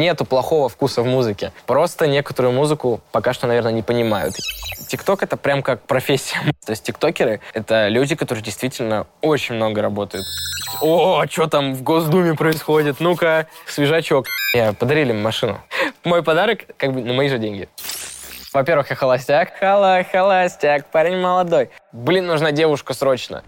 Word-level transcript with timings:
Нету 0.00 0.24
плохого 0.24 0.70
вкуса 0.70 1.02
в 1.02 1.06
музыке. 1.06 1.52
Просто 1.66 2.06
некоторую 2.06 2.54
музыку 2.54 3.02
пока 3.12 3.34
что, 3.34 3.46
наверное, 3.46 3.72
не 3.72 3.82
понимают. 3.82 4.34
Тикток— 4.88 5.22
это 5.24 5.36
прям 5.36 5.62
как 5.62 5.82
профессия. 5.82 6.38
То 6.64 6.70
есть 6.70 6.84
тиктокеры— 6.84 7.40
это 7.52 7.88
люди, 7.88 8.14
которые 8.14 8.42
действительно 8.42 9.06
очень 9.20 9.56
много 9.56 9.82
работают. 9.82 10.24
О, 10.80 11.22
что 11.28 11.48
там 11.48 11.74
в 11.74 11.82
Госдуме 11.82 12.34
происходит? 12.34 12.98
Ну-ка, 12.98 13.46
свежачок. 13.66 14.24
Я 14.54 14.72
подарили 14.72 15.12
машину. 15.12 15.60
Мой 16.04 16.22
подарок 16.22 16.60
как 16.78 16.94
бы 16.94 17.02
на 17.02 17.12
мои 17.12 17.28
же 17.28 17.38
деньги. 17.38 17.68
Во-первых, 18.54 18.88
я 18.88 18.96
холостяк. 18.96 19.52
Хала, 19.60 20.02
холостяк, 20.10 20.86
парень 20.86 21.18
молодой. 21.18 21.68
Блин, 21.92 22.26
нужна 22.26 22.52
девушка 22.52 22.94
срочно. 22.94 23.44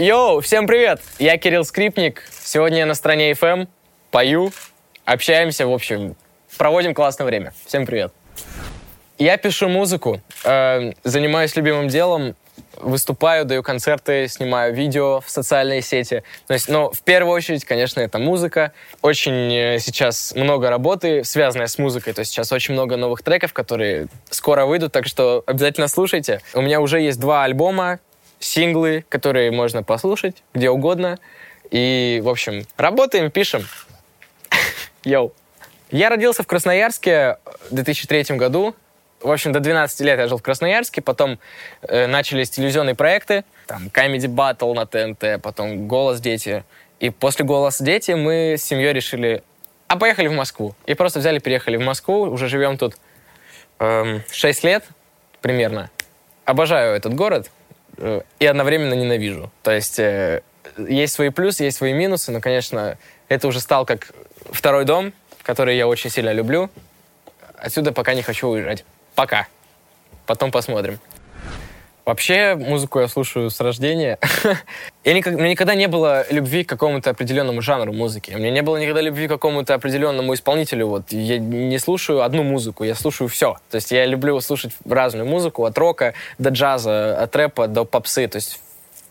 Йоу, 0.00 0.40
всем 0.40 0.66
привет! 0.66 1.02
Я 1.18 1.36
Кирилл 1.36 1.62
Скрипник. 1.62 2.22
Сегодня 2.42 2.78
я 2.78 2.86
на 2.86 2.94
стране 2.94 3.32
FM, 3.32 3.68
пою, 4.10 4.50
общаемся, 5.04 5.66
в 5.66 5.72
общем, 5.74 6.16
проводим 6.56 6.94
классное 6.94 7.26
время. 7.26 7.52
Всем 7.66 7.84
привет! 7.84 8.10
Я 9.18 9.36
пишу 9.36 9.68
музыку, 9.68 10.22
э, 10.42 10.92
занимаюсь 11.04 11.54
любимым 11.54 11.88
делом, 11.88 12.34
выступаю, 12.78 13.44
даю 13.44 13.62
концерты, 13.62 14.26
снимаю 14.26 14.72
видео 14.72 15.20
в 15.20 15.28
социальные 15.28 15.82
сети. 15.82 16.22
То 16.46 16.54
есть, 16.54 16.70
ну, 16.70 16.90
в 16.90 17.02
первую 17.02 17.34
очередь, 17.34 17.66
конечно, 17.66 18.00
это 18.00 18.18
музыка. 18.18 18.72
Очень 19.02 19.52
э, 19.52 19.78
сейчас 19.80 20.32
много 20.34 20.70
работы, 20.70 21.24
связанной 21.24 21.68
с 21.68 21.76
музыкой. 21.76 22.14
То 22.14 22.20
есть 22.20 22.32
сейчас 22.32 22.52
очень 22.52 22.72
много 22.72 22.96
новых 22.96 23.22
треков, 23.22 23.52
которые 23.52 24.06
скоро 24.30 24.64
выйдут, 24.64 24.92
так 24.92 25.06
что 25.06 25.44
обязательно 25.46 25.88
слушайте. 25.88 26.40
У 26.54 26.62
меня 26.62 26.80
уже 26.80 27.02
есть 27.02 27.20
два 27.20 27.44
альбома, 27.44 28.00
синглы, 28.40 29.04
которые 29.08 29.52
можно 29.52 29.82
послушать 29.82 30.42
где 30.52 30.70
угодно. 30.70 31.18
И, 31.70 32.20
в 32.24 32.28
общем, 32.28 32.66
работаем, 32.76 33.30
пишем. 33.30 33.64
Йоу. 35.04 35.32
Я 35.90 36.08
родился 36.08 36.42
в 36.42 36.46
Красноярске 36.46 37.38
в 37.70 37.74
2003 37.74 38.36
году. 38.36 38.74
В 39.20 39.30
общем, 39.30 39.52
до 39.52 39.60
12 39.60 40.00
лет 40.00 40.18
я 40.18 40.28
жил 40.28 40.38
в 40.38 40.42
Красноярске, 40.42 41.02
потом 41.02 41.38
э, 41.82 42.06
начались 42.06 42.48
телевизионные 42.48 42.94
проекты, 42.94 43.44
там, 43.66 43.88
Comedy 43.88 44.26
Battle 44.26 44.72
на 44.72 44.86
ТНТ, 44.86 45.42
потом 45.42 45.86
«Голос 45.86 46.20
дети». 46.20 46.64
И 47.00 47.10
после 47.10 47.44
«Голос 47.44 47.80
дети» 47.80 48.12
мы 48.12 48.54
с 48.56 48.62
семьей 48.62 48.94
решили, 48.94 49.42
а 49.88 49.96
поехали 49.96 50.28
в 50.28 50.32
Москву. 50.32 50.74
И 50.86 50.94
просто 50.94 51.18
взяли, 51.18 51.38
переехали 51.38 51.76
в 51.76 51.82
Москву, 51.82 52.22
уже 52.22 52.48
живем 52.48 52.78
тут 52.78 52.96
эм, 53.78 54.22
6 54.32 54.64
лет 54.64 54.84
примерно. 55.42 55.90
Обожаю 56.46 56.96
этот 56.96 57.14
город 57.14 57.50
э, 57.50 57.59
и 58.38 58.46
одновременно 58.46 58.94
ненавижу. 58.94 59.50
То 59.62 59.70
есть 59.70 59.98
э, 59.98 60.42
есть 60.76 61.14
свои 61.14 61.30
плюсы, 61.30 61.64
есть 61.64 61.76
свои 61.76 61.92
минусы, 61.92 62.32
но, 62.32 62.40
конечно, 62.40 62.96
это 63.28 63.48
уже 63.48 63.60
стал 63.60 63.84
как 63.84 64.12
второй 64.50 64.84
дом, 64.84 65.12
который 65.42 65.76
я 65.76 65.86
очень 65.86 66.10
сильно 66.10 66.32
люблю. 66.32 66.70
Отсюда 67.56 67.92
пока 67.92 68.14
не 68.14 68.22
хочу 68.22 68.48
уезжать. 68.48 68.84
Пока. 69.14 69.46
Потом 70.26 70.50
посмотрим. 70.50 70.98
Вообще, 72.04 72.54
музыку 72.54 73.00
я 73.00 73.08
слушаю 73.08 73.50
с 73.50 73.60
рождения. 73.60 74.18
я 75.04 75.14
никак, 75.14 75.34
у 75.34 75.38
меня 75.38 75.50
никогда 75.50 75.74
не 75.74 75.86
было 75.86 76.24
любви 76.30 76.64
к 76.64 76.68
какому-то 76.68 77.10
определенному 77.10 77.62
жанру 77.62 77.92
музыки. 77.92 78.32
У 78.34 78.38
меня 78.38 78.50
не 78.50 78.62
было 78.62 78.76
никогда 78.76 79.00
любви 79.00 79.26
к 79.26 79.30
какому-то 79.30 79.74
определенному 79.74 80.34
исполнителю. 80.34 80.88
Вот 80.88 81.12
я 81.12 81.38
не 81.38 81.78
слушаю 81.78 82.22
одну 82.22 82.42
музыку, 82.42 82.84
я 82.84 82.94
слушаю 82.94 83.28
все. 83.28 83.56
То 83.70 83.76
есть 83.76 83.90
я 83.90 84.06
люблю 84.06 84.40
слушать 84.40 84.72
разную 84.88 85.26
музыку, 85.26 85.64
от 85.64 85.76
рока 85.78 86.14
до 86.38 86.50
джаза, 86.50 87.20
от 87.20 87.34
рэпа 87.36 87.68
до 87.68 87.84
попсы. 87.84 88.26
То 88.28 88.36
есть 88.36 88.60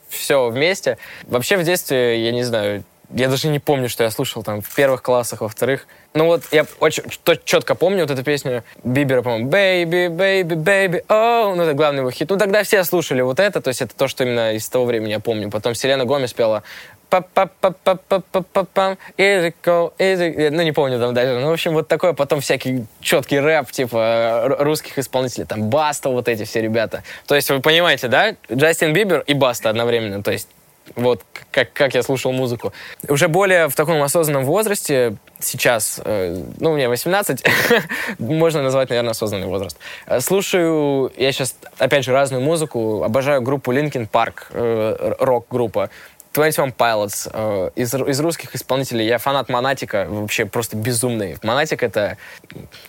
все 0.09 0.49
вместе. 0.49 0.97
Вообще 1.27 1.57
в 1.57 1.63
детстве, 1.63 2.23
я 2.23 2.31
не 2.31 2.43
знаю, 2.43 2.83
я 3.11 3.27
даже 3.27 3.47
не 3.47 3.59
помню, 3.59 3.89
что 3.89 4.03
я 4.03 4.11
слушал 4.11 4.43
там 4.43 4.61
в 4.61 4.75
первых 4.75 5.01
классах, 5.01 5.41
во 5.41 5.49
вторых. 5.49 5.87
Ну 6.13 6.25
вот 6.25 6.43
я 6.51 6.65
очень 6.79 7.03
четко 7.43 7.75
помню 7.75 8.01
вот 8.01 8.11
эту 8.11 8.23
песню 8.23 8.63
Бибера, 8.83 9.21
по-моему, 9.21 9.49
«Baby, 9.49 10.07
baby, 10.09 10.55
baby, 10.55 11.05
oh», 11.07 11.55
ну 11.55 11.63
это 11.63 11.73
главный 11.73 11.99
его 11.99 12.11
хит. 12.11 12.29
Ну 12.29 12.37
тогда 12.37 12.63
все 12.63 12.83
слушали 12.83 13.21
вот 13.21 13.39
это, 13.39 13.61
то 13.61 13.67
есть 13.69 13.81
это 13.81 13.95
то, 13.95 14.07
что 14.07 14.23
именно 14.23 14.53
из 14.53 14.67
того 14.69 14.85
времени 14.85 15.11
я 15.11 15.19
помню. 15.19 15.49
Потом 15.51 15.75
Селена 15.75 16.05
Гомес 16.05 16.33
пела 16.33 16.63
па-па-па-па-па-па-па-пам, 17.09 18.97
is 19.17 19.47
it 19.47 19.55
cool, 19.63 19.91
is 19.97 20.19
it... 20.21 20.51
Ну, 20.51 20.61
не 20.61 20.71
помню 20.71 20.99
там 20.99 21.13
даже. 21.13 21.39
Ну, 21.39 21.49
в 21.49 21.53
общем, 21.53 21.73
вот 21.73 21.87
такое. 21.87 22.13
Потом 22.13 22.39
всякий 22.41 22.85
четкий 23.01 23.39
рэп, 23.39 23.71
типа, 23.71 23.97
э, 23.97 24.63
русских 24.63 24.99
исполнителей. 24.99 25.45
Там 25.45 25.69
Баста, 25.69 26.09
вот 26.09 26.27
эти 26.27 26.43
все 26.43 26.61
ребята. 26.61 27.03
То 27.27 27.35
есть, 27.35 27.49
вы 27.49 27.59
понимаете, 27.61 28.07
да? 28.07 28.35
Джастин 28.51 28.93
Бибер 28.93 29.23
и 29.27 29.33
Баста 29.33 29.69
одновременно. 29.69 30.21
То 30.23 30.31
есть, 30.31 30.47
вот 30.95 31.23
как, 31.51 31.73
как 31.73 31.95
я 31.95 32.03
слушал 32.03 32.31
музыку. 32.31 32.73
Уже 33.07 33.27
более 33.27 33.67
в 33.67 33.75
таком 33.75 34.01
осознанном 34.01 34.45
возрасте, 34.45 35.15
сейчас, 35.39 35.99
э, 36.03 36.43
ну, 36.59 36.73
мне 36.73 36.89
18, 36.89 37.43
можно 38.19 38.61
назвать, 38.61 38.89
наверное, 38.89 39.11
осознанный 39.11 39.47
возраст. 39.47 39.77
Э, 40.05 40.19
слушаю 40.19 41.11
я 41.17 41.31
сейчас, 41.31 41.55
опять 41.77 42.03
же, 42.05 42.11
разную 42.11 42.41
музыку. 42.41 43.03
Обожаю 43.03 43.41
группу 43.41 43.71
Linkin 43.71 44.09
Park, 44.09 44.47
э, 44.51 45.13
рок-группа. 45.19 45.89
21 46.33 46.73
Pilots. 46.77 47.29
Э, 47.33 47.71
из, 47.75 47.93
из 47.93 48.19
русских 48.19 48.55
исполнителей 48.55 49.05
я 49.05 49.17
фанат 49.17 49.49
Монатика, 49.49 50.05
вообще 50.09 50.45
просто 50.45 50.77
безумный. 50.77 51.37
Монатик— 51.41 51.83
это 51.83 52.17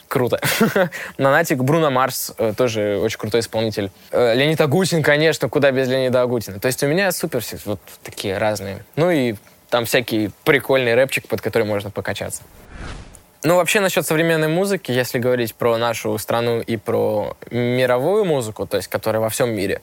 круто. 0.08 0.40
Монатик, 1.18 1.58
Бруно 1.58 1.90
Марс, 1.90 2.32
э, 2.38 2.52
тоже 2.56 2.98
очень 3.02 3.18
крутой 3.18 3.40
исполнитель. 3.40 3.90
Э, 4.10 4.34
Леонид 4.34 4.60
Агутин, 4.60 5.02
конечно, 5.02 5.48
куда 5.48 5.70
без 5.70 5.88
Леонида 5.88 6.22
Агутина. 6.22 6.60
То 6.60 6.66
есть 6.66 6.82
у 6.82 6.86
меня 6.86 7.10
супер 7.12 7.42
вот 7.64 7.80
такие 8.02 8.36
разные. 8.36 8.84
Ну 8.96 9.10
и 9.10 9.34
там 9.70 9.84
всякий 9.86 10.30
прикольный 10.44 10.94
рэпчик, 10.94 11.26
под 11.26 11.40
который 11.40 11.64
можно 11.64 11.90
покачаться. 11.90 12.42
Ну, 13.42 13.56
вообще, 13.56 13.80
насчет 13.80 14.04
современной 14.04 14.48
музыки, 14.48 14.92
если 14.92 15.18
говорить 15.18 15.54
про 15.54 15.78
нашу 15.78 16.18
страну 16.18 16.60
и 16.60 16.76
про 16.76 17.38
мировую 17.50 18.26
музыку, 18.26 18.66
то 18.66 18.76
есть, 18.76 18.88
которая 18.88 19.22
во 19.22 19.30
всем 19.30 19.54
мире, 19.54 19.80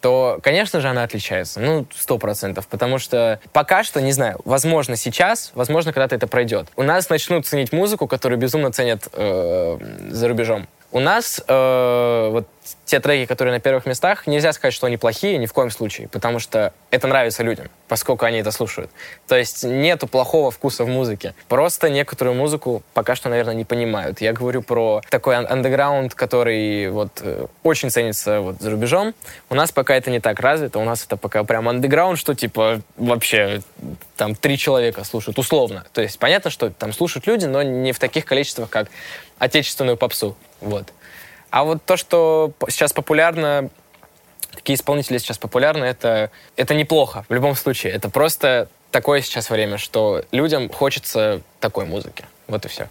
то, 0.00 0.38
конечно 0.42 0.80
же, 0.80 0.88
она 0.88 1.02
отличается. 1.02 1.60
Ну, 1.60 1.86
сто 1.94 2.18
процентов. 2.18 2.66
Потому 2.68 2.98
что 2.98 3.40
пока 3.52 3.82
что, 3.84 4.00
не 4.00 4.12
знаю, 4.12 4.40
возможно, 4.44 4.96
сейчас, 4.96 5.52
возможно, 5.54 5.92
когда-то 5.92 6.14
это 6.14 6.26
пройдет. 6.26 6.68
У 6.76 6.82
нас 6.82 7.08
начнут 7.08 7.46
ценить 7.46 7.72
музыку, 7.72 8.06
которую 8.06 8.38
безумно 8.38 8.72
ценят 8.72 9.08
э, 9.12 9.78
за 10.10 10.28
рубежом. 10.28 10.66
У 10.92 11.00
нас 11.00 11.42
э, 11.46 12.28
вот 12.30 12.46
те 12.84 13.00
треки, 13.00 13.26
которые 13.26 13.54
на 13.54 13.60
первых 13.60 13.86
местах, 13.86 14.26
нельзя 14.26 14.52
сказать, 14.52 14.74
что 14.74 14.86
они 14.86 14.96
плохие 14.96 15.38
ни 15.38 15.46
в 15.46 15.52
коем 15.52 15.70
случае, 15.70 16.08
потому 16.08 16.38
что 16.38 16.72
это 16.90 17.06
нравится 17.06 17.42
людям, 17.42 17.68
поскольку 17.88 18.24
они 18.24 18.38
это 18.38 18.50
слушают. 18.50 18.90
То 19.26 19.36
есть 19.36 19.64
нету 19.64 20.06
плохого 20.06 20.50
вкуса 20.50 20.84
в 20.84 20.88
музыке. 20.88 21.34
Просто 21.48 21.90
некоторую 21.90 22.36
музыку 22.36 22.82
пока 22.94 23.16
что, 23.16 23.28
наверное, 23.28 23.54
не 23.54 23.64
понимают. 23.64 24.20
Я 24.20 24.32
говорю 24.32 24.62
про 24.62 25.02
такой 25.10 25.36
андеграунд, 25.36 26.14
который 26.14 26.90
вот 26.90 27.20
э, 27.20 27.46
очень 27.62 27.90
ценится 27.90 28.40
вот 28.40 28.60
за 28.60 28.70
рубежом. 28.70 29.14
У 29.50 29.54
нас 29.54 29.72
пока 29.72 29.96
это 29.96 30.10
не 30.10 30.20
так 30.20 30.40
развито, 30.40 30.78
у 30.78 30.84
нас 30.84 31.04
это 31.04 31.16
пока 31.16 31.44
прям 31.44 31.68
андеграунд, 31.68 32.18
что 32.18 32.34
типа 32.34 32.80
вообще 32.96 33.62
там 34.16 34.34
три 34.34 34.56
человека 34.56 35.04
слушают, 35.04 35.38
условно. 35.38 35.84
То 35.92 36.00
есть 36.00 36.18
понятно, 36.18 36.50
что 36.50 36.70
там 36.70 36.92
слушают 36.92 37.26
люди, 37.26 37.46
но 37.46 37.62
не 37.62 37.92
в 37.92 37.98
таких 37.98 38.24
количествах, 38.24 38.70
как 38.70 38.88
отечественную 39.38 39.96
попсу. 39.96 40.36
Вот. 40.60 40.92
А 41.50 41.64
вот 41.64 41.84
то, 41.84 41.96
что 41.96 42.52
сейчас 42.68 42.92
популярно, 42.92 43.70
какие 44.54 44.76
исполнители 44.76 45.18
сейчас 45.18 45.38
популярны, 45.38 45.84
это, 45.84 46.30
это 46.56 46.74
неплохо 46.74 47.24
в 47.28 47.34
любом 47.34 47.54
случае. 47.54 47.92
Это 47.92 48.10
просто 48.10 48.68
такое 48.90 49.20
сейчас 49.20 49.50
время, 49.50 49.78
что 49.78 50.22
людям 50.32 50.68
хочется 50.68 51.40
такой 51.60 51.84
музыки. 51.84 52.24
Вот 52.48 52.64
и 52.64 52.68
все. 52.68 52.88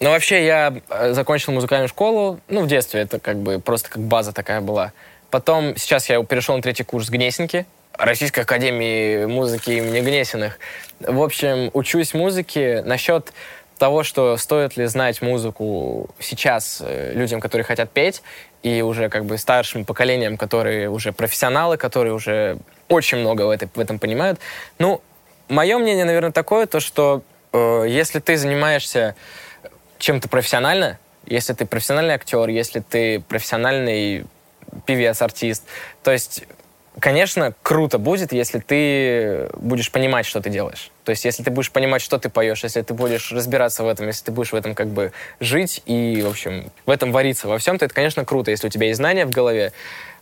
Но 0.00 0.10
вообще 0.10 0.46
я 0.46 0.74
э, 0.90 1.12
закончил 1.12 1.52
музыкальную 1.52 1.88
школу, 1.88 2.40
ну, 2.48 2.62
в 2.62 2.68
детстве 2.68 3.00
это 3.00 3.18
как 3.18 3.36
бы 3.38 3.58
просто 3.58 3.90
как 3.90 4.02
база 4.02 4.32
такая 4.32 4.60
была. 4.60 4.92
Потом, 5.30 5.76
сейчас 5.76 6.08
я 6.08 6.22
перешел 6.22 6.56
на 6.56 6.62
третий 6.62 6.84
курс 6.84 7.10
Гнесинки, 7.10 7.66
Российской 7.92 8.40
Академии 8.40 9.26
музыки 9.26 9.70
имени 9.70 10.00
Гнесиных. 10.00 10.58
В 11.00 11.20
общем, 11.20 11.70
учусь 11.72 12.14
музыке 12.14 12.82
насчет 12.82 13.32
того, 13.78 14.02
что 14.02 14.36
стоит 14.36 14.76
ли 14.76 14.86
знать 14.86 15.22
музыку 15.22 16.10
сейчас 16.18 16.82
э, 16.84 17.12
людям, 17.14 17.40
которые 17.40 17.64
хотят 17.64 17.90
петь, 17.90 18.22
и 18.62 18.82
уже 18.82 19.08
как 19.08 19.24
бы 19.24 19.38
старшим 19.38 19.84
поколениям, 19.84 20.36
которые 20.36 20.90
уже 20.90 21.12
профессионалы, 21.12 21.76
которые 21.76 22.12
уже 22.12 22.58
очень 22.88 23.18
много 23.18 23.42
в, 23.42 23.50
этой, 23.50 23.68
в 23.72 23.78
этом 23.78 23.98
понимают. 23.98 24.40
Ну, 24.78 25.00
мое 25.48 25.78
мнение, 25.78 26.04
наверное, 26.04 26.32
такое, 26.32 26.66
то 26.66 26.80
что 26.80 27.22
э, 27.52 27.86
если 27.88 28.18
ты 28.18 28.36
занимаешься 28.36 29.14
чем-то 29.98 30.28
профессионально, 30.28 30.98
если 31.26 31.52
ты 31.52 31.66
профессиональный 31.66 32.14
актер, 32.14 32.48
если 32.48 32.80
ты 32.80 33.20
профессиональный 33.20 34.24
певец, 34.86 35.22
артист, 35.22 35.64
то 36.02 36.10
есть 36.10 36.44
конечно, 37.00 37.54
круто 37.62 37.98
будет, 37.98 38.32
если 38.32 38.58
ты 38.58 39.50
будешь 39.54 39.90
понимать, 39.90 40.26
что 40.26 40.40
ты 40.40 40.50
делаешь. 40.50 40.90
То 41.04 41.10
есть, 41.10 41.24
если 41.24 41.42
ты 41.42 41.50
будешь 41.50 41.70
понимать, 41.70 42.02
что 42.02 42.18
ты 42.18 42.28
поешь, 42.28 42.62
если 42.64 42.82
ты 42.82 42.94
будешь 42.94 43.32
разбираться 43.32 43.82
в 43.82 43.88
этом, 43.88 44.06
если 44.06 44.26
ты 44.26 44.32
будешь 44.32 44.52
в 44.52 44.56
этом 44.56 44.74
как 44.74 44.88
бы 44.88 45.12
жить 45.40 45.82
и, 45.86 46.22
в 46.22 46.28
общем, 46.28 46.70
в 46.86 46.90
этом 46.90 47.12
вариться 47.12 47.48
во 47.48 47.58
всем, 47.58 47.78
то 47.78 47.84
это, 47.84 47.94
конечно, 47.94 48.24
круто, 48.24 48.50
если 48.50 48.66
у 48.66 48.70
тебя 48.70 48.86
есть 48.86 48.98
знания 48.98 49.26
в 49.26 49.30
голове. 49.30 49.72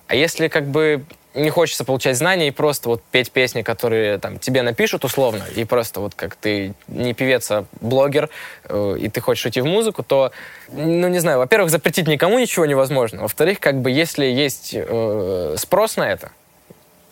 А 0.08 0.14
если 0.14 0.49
как 0.49 0.67
бы 0.67 1.05
не 1.34 1.50
хочется 1.50 1.84
получать 1.84 2.17
знания 2.17 2.49
и 2.49 2.50
просто 2.50 2.88
вот 2.88 3.02
петь 3.11 3.31
песни, 3.31 3.62
которые 3.62 4.19
там 4.19 4.38
тебе 4.38 4.62
напишут 4.62 5.05
условно, 5.05 5.44
и 5.55 5.64
просто 5.64 6.00
вот 6.00 6.14
как 6.14 6.34
ты 6.37 6.75
не 6.88 7.12
певец, 7.12 7.50
а 7.50 7.67
блогер, 7.81 8.31
э, 8.64 8.96
и 9.00 9.08
ты 9.08 9.20
хочешь 9.20 9.44
идти 9.46 9.61
в 9.61 9.67
музыку, 9.67 10.02
то, 10.02 10.32
ну 10.72 11.08
не 11.08 11.19
знаю, 11.19 11.38
во-первых, 11.38 11.70
запретить 11.70 12.08
никому 12.08 12.38
ничего 12.38 12.64
невозможно, 12.64 13.22
во-вторых, 13.22 13.61
как 13.61 13.81
бы 13.81 13.90
если 13.90 14.25
есть 14.25 14.70
э, 14.72 15.56
спрос 15.58 15.96
на 15.96 16.11
это, 16.11 16.31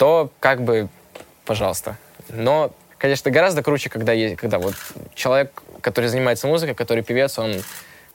то 0.05 0.31
как 0.39 0.61
бы, 0.61 0.89
пожалуйста. 1.47 1.97
Но, 2.29 2.73
конечно, 2.99 3.31
гораздо 3.31 3.63
круче, 3.63 3.89
когда 3.89 4.13
есть, 4.13 4.37
когда 4.37 4.59
вот 4.59 4.75
человек, 5.15 5.63
который 5.81 6.11
занимается 6.11 6.47
музыкой, 6.47 6.75
который 6.75 7.03
певец, 7.03 7.39
он, 7.39 7.63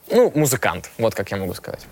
ну, 0.08 0.30
музыкант, 0.36 0.88
вот 0.98 1.16
как 1.16 1.32
я 1.32 1.36
могу 1.36 1.52
сказать. 1.52 1.84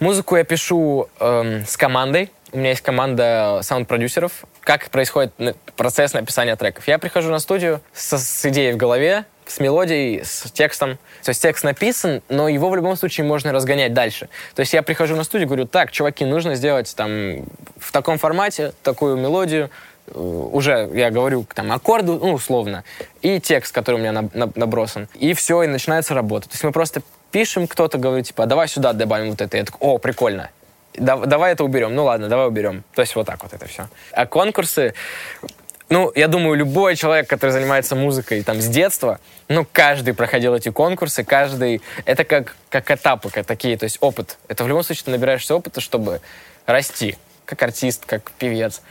Музыку 0.00 0.34
я 0.34 0.44
пишу 0.44 1.10
эм, 1.20 1.66
с 1.66 1.76
командой. 1.76 2.32
У 2.52 2.56
меня 2.56 2.70
есть 2.70 2.80
команда 2.80 3.60
саунд-продюсеров. 3.62 4.32
Как 4.62 4.88
происходит 4.88 5.34
процесс 5.76 6.14
написания 6.14 6.56
треков? 6.56 6.88
Я 6.88 6.98
прихожу 6.98 7.30
на 7.30 7.38
студию 7.38 7.82
с, 7.92 8.16
с 8.16 8.46
идеей 8.46 8.72
в 8.72 8.78
голове, 8.78 9.26
с 9.48 9.60
мелодией, 9.60 10.24
с 10.24 10.50
текстом. 10.52 10.98
То 11.22 11.30
есть 11.30 11.42
текст 11.42 11.64
написан, 11.64 12.22
но 12.28 12.48
его 12.48 12.70
в 12.70 12.76
любом 12.76 12.96
случае 12.96 13.26
можно 13.26 13.52
разгонять 13.52 13.92
дальше. 13.92 14.28
То 14.54 14.60
есть 14.60 14.72
я 14.72 14.82
прихожу 14.82 15.16
на 15.16 15.24
студию, 15.24 15.48
говорю, 15.48 15.66
так, 15.66 15.90
чуваки, 15.90 16.24
нужно 16.24 16.54
сделать 16.54 16.94
там 16.96 17.44
в 17.78 17.92
таком 17.92 18.18
формате 18.18 18.72
такую 18.82 19.16
мелодию, 19.16 19.70
э, 20.06 20.18
уже 20.18 20.90
я 20.94 21.10
говорю 21.10 21.46
там 21.54 21.72
аккорды, 21.72 22.12
ну, 22.12 22.32
условно, 22.32 22.84
и 23.22 23.40
текст, 23.40 23.74
который 23.74 23.96
у 23.96 23.98
меня 23.98 24.28
набросан. 24.32 25.08
И 25.14 25.34
все, 25.34 25.62
и 25.62 25.66
начинается 25.66 26.14
работа. 26.14 26.48
То 26.48 26.54
есть 26.54 26.64
мы 26.64 26.72
просто 26.72 27.02
пишем, 27.30 27.66
кто-то 27.66 27.98
говорит, 27.98 28.26
типа, 28.26 28.44
а 28.44 28.46
давай 28.46 28.68
сюда 28.68 28.92
добавим 28.92 29.30
вот 29.30 29.40
это. 29.40 29.56
Я 29.56 29.64
такой, 29.64 29.78
о, 29.80 29.98
прикольно. 29.98 30.50
Да, 30.94 31.16
давай 31.16 31.52
это 31.52 31.64
уберем. 31.64 31.94
Ну 31.94 32.04
ладно, 32.04 32.28
давай 32.28 32.48
уберем. 32.48 32.82
То 32.94 33.02
есть 33.02 33.14
вот 33.14 33.26
так 33.26 33.42
вот 33.42 33.52
это 33.52 33.66
все. 33.66 33.88
А 34.12 34.26
конкурсы, 34.26 34.94
ну, 35.90 36.12
я 36.14 36.28
думаю, 36.28 36.56
любой 36.56 36.96
человек, 36.96 37.28
который 37.28 37.50
занимается 37.50 37.96
музыкой 37.96 38.42
там 38.42 38.60
с 38.60 38.66
детства, 38.68 39.20
ну, 39.48 39.66
каждый 39.70 40.14
проходил 40.14 40.54
эти 40.54 40.70
конкурсы, 40.70 41.24
каждый... 41.24 41.80
Это 42.04 42.24
как, 42.24 42.56
как 42.68 42.90
этапы, 42.90 43.30
как 43.30 43.46
такие, 43.46 43.76
то 43.78 43.84
есть 43.84 43.98
опыт. 44.00 44.36
Это 44.48 44.64
в 44.64 44.68
любом 44.68 44.82
случае 44.82 45.04
ты 45.06 45.10
набираешься 45.10 45.54
опыта, 45.54 45.80
чтобы 45.80 46.20
расти, 46.66 47.16
как 47.46 47.62
артист, 47.62 48.04
как 48.04 48.30
певец, 48.32 48.82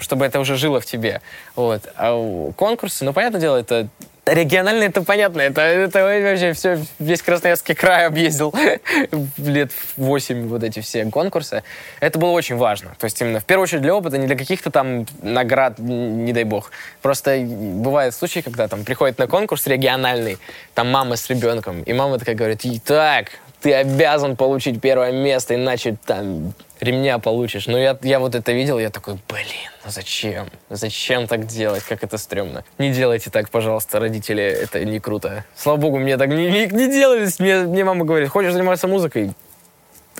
чтобы 0.00 0.24
это 0.24 0.40
уже 0.40 0.56
жило 0.56 0.80
в 0.80 0.86
тебе. 0.86 1.20
Вот. 1.54 1.82
А 1.96 2.52
конкурсы, 2.52 3.04
ну, 3.04 3.12
понятное 3.12 3.40
дело, 3.40 3.56
это 3.58 3.88
Региональный, 4.24 4.86
это 4.86 5.02
понятно, 5.02 5.40
это, 5.40 5.62
это 5.62 6.04
вообще 6.04 6.52
все, 6.52 6.80
весь 7.00 7.22
Красноярский 7.22 7.74
край 7.74 8.06
объездил 8.06 8.54
лет 9.36 9.72
8 9.96 10.46
вот 10.46 10.62
эти 10.62 10.78
все 10.78 11.04
конкурсы. 11.06 11.64
Это 11.98 12.20
было 12.20 12.30
очень 12.30 12.56
важно. 12.56 12.94
То 13.00 13.06
есть 13.06 13.20
именно 13.20 13.40
в 13.40 13.44
первую 13.44 13.64
очередь 13.64 13.82
для 13.82 13.96
опыта, 13.96 14.18
не 14.18 14.28
для 14.28 14.36
каких-то 14.36 14.70
там 14.70 15.06
наград, 15.22 15.80
не 15.80 16.32
дай 16.32 16.44
бог. 16.44 16.70
Просто 17.00 17.36
бывают 17.44 18.14
случаи, 18.14 18.40
когда 18.40 18.68
там 18.68 18.84
приходит 18.84 19.18
на 19.18 19.26
конкурс 19.26 19.66
региональный, 19.66 20.38
там 20.74 20.88
мама 20.88 21.16
с 21.16 21.28
ребенком, 21.28 21.82
и 21.82 21.92
мама 21.92 22.20
такая 22.20 22.36
говорит, 22.36 22.62
так, 22.84 23.26
ты 23.62 23.72
обязан 23.74 24.36
получить 24.36 24.80
первое 24.80 25.12
место, 25.12 25.54
иначе 25.54 25.96
там 26.04 26.52
ремня 26.80 27.18
получишь. 27.18 27.66
Но 27.66 27.78
я, 27.78 27.96
я 28.02 28.18
вот 28.18 28.34
это 28.34 28.52
видел, 28.52 28.78
я 28.78 28.90
такой, 28.90 29.14
блин, 29.28 29.70
ну 29.84 29.90
зачем? 29.90 30.48
Зачем 30.68 31.28
так 31.28 31.46
делать? 31.46 31.84
Как 31.84 32.02
это 32.02 32.18
стрёмно. 32.18 32.64
Не 32.78 32.90
делайте 32.90 33.30
так, 33.30 33.50
пожалуйста, 33.50 34.00
родители, 34.00 34.42
это 34.42 34.84
не 34.84 34.98
круто. 34.98 35.44
Слава 35.56 35.78
богу, 35.78 35.98
мне 35.98 36.18
так 36.18 36.28
не, 36.28 36.50
не, 36.50 36.66
не 36.66 36.90
делали. 36.90 37.28
Мне, 37.38 37.60
мне 37.60 37.84
мама 37.84 38.04
говорит, 38.04 38.28
хочешь 38.28 38.52
заниматься 38.52 38.88
музыкой? 38.88 39.32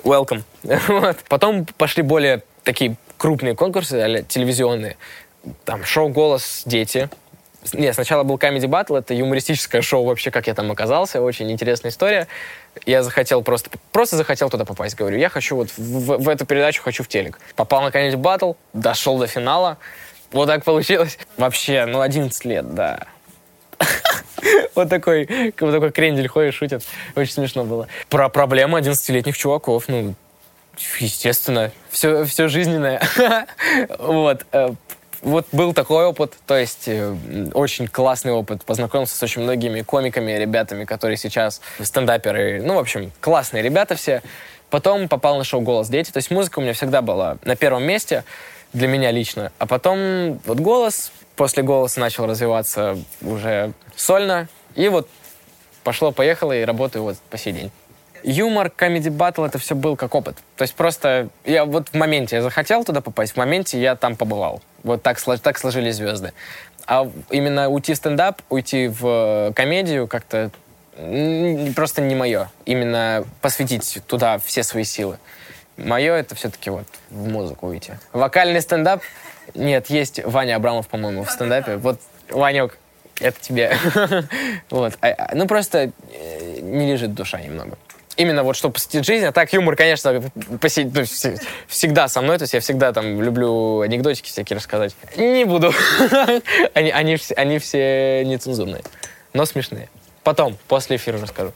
Welcome. 0.05 0.43
вот. 0.89 1.19
Потом 1.29 1.67
пошли 1.77 2.03
более 2.05 2.43
такие 2.63 2.97
крупные 3.19 3.57
конкурсы, 3.57 4.25
телевизионные. 4.29 4.97
Там 5.65 5.85
шоу 5.85 6.09
«Голос 6.09 6.63
дети», 6.65 7.11
нет, 7.73 7.95
сначала 7.95 8.23
был 8.23 8.37
Comedy 8.37 8.67
Battle, 8.67 8.99
это 8.99 9.15
юмористическое 9.15 9.83
шоу 9.83 10.05
вообще, 10.05 10.31
как 10.31 10.47
я 10.47 10.55
там 10.55 10.71
оказался, 10.71 11.23
очень 11.23 11.51
интересная 11.51 11.91
история. 11.91 12.27
Я 12.87 13.03
захотел 13.03 13.43
просто, 13.43 13.71
просто 13.93 14.17
захотел 14.17 14.51
туда 14.51 14.65
попасть, 14.65 14.97
говорю, 14.97 15.19
я 15.19 15.29
хочу 15.29 15.57
вот 15.57 15.71
в, 15.77 16.19
в 16.19 16.29
эту 16.29 16.45
передачу, 16.47 16.83
хочу 16.83 17.05
в 17.05 17.09
телек. 17.09 17.39
Попал 17.55 17.83
на 17.83 17.89
Comedy 17.89 18.17
Battle, 18.17 18.57
дошел 18.73 19.19
до 19.19 19.27
финала, 19.27 19.79
вот 20.33 20.47
так 20.47 20.65
получилось. 20.65 21.19
Вообще, 21.37 21.87
ну, 21.87 22.01
11 22.01 22.45
лет, 22.45 22.75
да. 22.75 23.07
Вот 24.75 24.89
такой, 24.89 25.53
вот 25.61 25.73
такой 25.73 25.93
крендель 25.93 26.27
ходит, 26.27 26.55
шутит. 26.55 26.83
Очень 27.15 27.33
смешно 27.33 27.65
было. 27.65 27.87
Про 28.09 28.29
проблемы 28.29 28.81
11-летних 28.81 29.37
чуваков, 29.37 29.85
ну, 29.87 30.15
естественно, 30.99 31.71
все, 31.91 32.25
все 32.25 32.49
жизненное. 32.49 33.01
Вот. 33.99 34.45
Вот 35.23 35.47
был 35.53 35.73
такой 35.73 36.05
опыт, 36.05 36.35
то 36.47 36.57
есть 36.57 36.89
э, 36.89 37.15
очень 37.55 37.87
классный 37.87 38.33
опыт. 38.33 38.65
Познакомился 38.65 39.17
с 39.17 39.23
очень 39.23 39.43
многими 39.43 39.83
комиками, 39.83 40.33
ребятами, 40.33 40.85
которые 40.85 41.17
сейчас 41.17 41.61
стендаперы. 41.81 42.61
Ну, 42.61 42.75
в 42.75 42.79
общем, 42.79 43.13
классные 43.21 43.63
ребята 43.63 43.95
все. 43.95 44.21
Потом 44.69 45.09
попал 45.09 45.39
на 45.39 45.45
шоу 45.45 45.61
«Голос 45.61 45.89
дети». 45.89 46.11
То 46.11 46.17
есть 46.17 46.33
музыка 46.33 46.59
у 46.59 46.63
меня 46.63 46.73
всегда 46.73 47.03
была 47.03 47.39
на 47.45 47.55
первом 47.55 47.85
месте 47.85 48.25
для 48.73 48.89
меня 48.89 49.13
лично. 49.13 49.53
А 49.59 49.67
потом 49.67 50.41
вот 50.45 50.59
голос, 50.59 51.13
после 51.37 51.63
голоса 51.63 52.01
начал 52.01 52.27
развиваться 52.27 52.99
уже 53.21 53.75
сольно. 53.95 54.49
И 54.75 54.89
вот 54.89 55.09
пошло-поехало, 55.85 56.53
и 56.53 56.65
работаю 56.65 57.05
вот 57.05 57.19
по 57.31 57.39
сей 57.39 57.53
день 57.53 57.71
юмор, 58.25 58.71
комедий 58.71 59.11
батл, 59.11 59.45
это 59.45 59.59
все 59.59 59.75
был 59.75 59.97
как 59.97 60.15
опыт. 60.15 60.37
То 60.57 60.63
есть 60.63 60.75
просто 60.75 61.29
я 61.45 61.65
вот 61.65 61.89
в 61.89 61.95
моменте 61.95 62.37
я 62.37 62.43
захотел 62.43 62.85
туда 62.85 63.01
попасть, 63.01 63.33
в 63.33 63.37
моменте 63.37 63.81
я 63.81 63.97
там 63.97 64.17
побывал. 64.17 64.63
Вот 64.85 65.03
так, 65.03 65.19
так 65.41 65.59
сложились 65.59 65.97
звезды. 65.97 66.33
А 66.87 67.09
именно 67.31 67.69
уйти 67.69 67.95
в 67.95 67.97
стендап, 67.97 68.43
уйти 68.49 68.89
в 68.89 69.07
э, 69.07 69.53
комедию 69.55 70.09
как-то 70.09 70.51
просто 71.75 72.03
не 72.03 72.15
мое. 72.15 72.51
Именно 72.65 73.25
посвятить 73.41 74.03
туда 74.07 74.39
все 74.39 74.63
свои 74.63 74.85
силы. 74.85 75.19
Мое 75.77 76.15
это 76.15 76.35
все-таки 76.35 76.71
вот 76.71 76.87
в 77.11 77.29
музыку 77.29 77.69
уйти. 77.69 77.93
Вокальный 78.13 78.61
стендап? 78.61 79.03
Нет, 79.55 79.89
есть 79.89 80.23
Ваня 80.25 80.57
Абрамов, 80.57 80.89
по-моему, 80.89 81.25
в 81.25 81.31
стендапе. 81.31 81.77
Вот, 81.77 81.99
Ванек, 82.31 82.79
это 83.21 83.41
тебе. 83.41 83.77
вот. 84.71 84.99
А, 85.01 85.09
а, 85.09 85.35
ну, 85.35 85.47
просто 85.47 85.93
э, 86.13 86.61
не 86.61 86.93
лежит 86.93 87.15
душа 87.15 87.41
немного 87.41 87.77
именно 88.17 88.43
вот 88.43 88.57
чтобы 88.57 88.75
посетить 88.75 89.05
жизнь. 89.05 89.25
А 89.25 89.33
так 89.33 89.53
юмор, 89.53 89.77
конечно, 89.77 90.23
посетить, 90.61 90.95
ну, 90.95 91.03
всегда 91.67 92.09
со 92.09 92.21
мной. 92.21 92.39
То 92.39 92.43
есть 92.45 92.55
я 92.55 92.61
всегда 92.61 92.93
там 92.93 93.21
люблю 93.21 93.81
анекдотики 93.81 94.29
всякие 94.29 94.57
рассказать. 94.57 94.95
Не 95.17 95.45
буду. 95.45 95.73
они, 96.75 96.91
они, 96.91 97.19
они 97.37 97.59
все 97.59 98.25
нецензурные, 98.25 98.83
но 99.33 99.45
смешные. 99.45 99.89
Потом, 100.23 100.57
после 100.69 100.97
эфира 100.97 101.19
расскажу. 101.21 101.53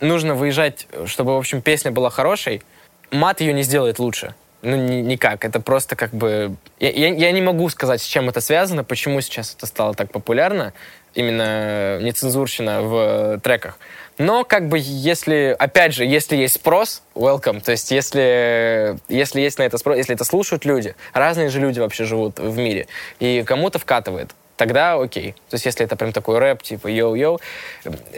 Нужно 0.00 0.34
выезжать, 0.34 0.86
чтобы, 1.06 1.34
в 1.34 1.38
общем, 1.38 1.62
песня 1.62 1.90
была 1.90 2.10
хорошей. 2.10 2.62
Мат 3.10 3.40
ее 3.40 3.52
не 3.52 3.62
сделает 3.62 3.98
лучше. 3.98 4.34
Ну, 4.62 4.76
ни, 4.76 5.02
никак. 5.02 5.44
Это 5.44 5.60
просто 5.60 5.94
как 5.94 6.12
бы... 6.12 6.56
Я, 6.80 6.90
я, 6.90 7.08
я 7.08 7.32
не 7.32 7.42
могу 7.42 7.68
сказать, 7.68 8.00
с 8.00 8.04
чем 8.04 8.28
это 8.28 8.40
связано, 8.40 8.82
почему 8.82 9.20
сейчас 9.20 9.54
это 9.54 9.66
стало 9.66 9.94
так 9.94 10.10
популярно, 10.10 10.72
именно 11.14 11.98
нецензурщина 12.00 12.82
в 12.82 13.40
треках. 13.40 13.78
Но 14.18 14.44
как 14.44 14.68
бы 14.68 14.78
если, 14.80 15.56
опять 15.58 15.92
же, 15.92 16.04
если 16.04 16.36
есть 16.36 16.54
спрос, 16.54 17.02
welcome. 17.14 17.60
То 17.60 17.72
есть 17.72 17.90
если, 17.90 18.96
если 19.08 19.40
есть 19.40 19.58
на 19.58 19.64
это 19.64 19.76
спрос, 19.78 19.96
если 19.96 20.14
это 20.14 20.24
слушают 20.24 20.64
люди, 20.64 20.94
разные 21.12 21.48
же 21.48 21.58
люди 21.60 21.80
вообще 21.80 22.04
живут 22.04 22.38
в 22.38 22.56
мире, 22.56 22.86
и 23.18 23.42
кому-то 23.44 23.78
вкатывает, 23.78 24.30
тогда 24.56 24.94
окей. 24.94 25.32
То 25.50 25.54
есть 25.54 25.66
если 25.66 25.84
это 25.84 25.96
прям 25.96 26.12
такой 26.12 26.38
рэп, 26.38 26.62
типа 26.62 26.88
йоу-йоу. 26.88 27.40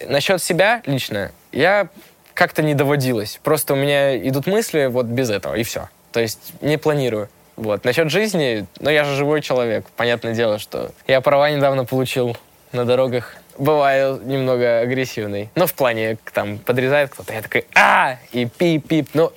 Насчет 0.07 0.43
себя 0.43 0.83
лично, 0.85 1.33
я 1.53 1.89
как-то 2.35 2.63
не 2.63 2.75
доводилось. 2.75 3.41
Просто 3.43 3.73
у 3.73 3.77
меня 3.77 4.17
идут 4.29 4.47
мысли 4.47 4.87
вот 4.87 5.07
без 5.07 5.31
этого, 5.31 5.55
и 5.55 5.63
все. 5.63 5.89
То 6.13 6.21
есть 6.21 6.53
не 6.61 6.77
планирую. 6.77 7.31
Вот. 7.57 7.87
Насчет 7.87 8.11
жизни, 8.11 8.67
ну 8.81 8.91
я 8.91 9.05
же 9.05 9.15
живой 9.15 9.41
человек. 9.41 9.87
Понятное 9.97 10.35
дело, 10.35 10.59
что 10.59 10.91
я 11.07 11.23
права 11.23 11.51
недавно 11.51 11.87
получил 11.87 12.37
на 12.77 12.85
дорогах 12.85 13.35
бываю 13.59 14.21
немного 14.23 14.81
агрессивный. 14.81 15.51
Но 15.55 15.67
в 15.67 15.75
плане, 15.75 16.19
там, 16.33 16.59
подрезает 16.59 17.11
кто-то, 17.11 17.33
я 17.33 17.43
такой, 17.43 17.67
а 17.75 18.19
и 18.31 18.45
пип-пип. 18.45 19.09
Ну, 19.15 19.33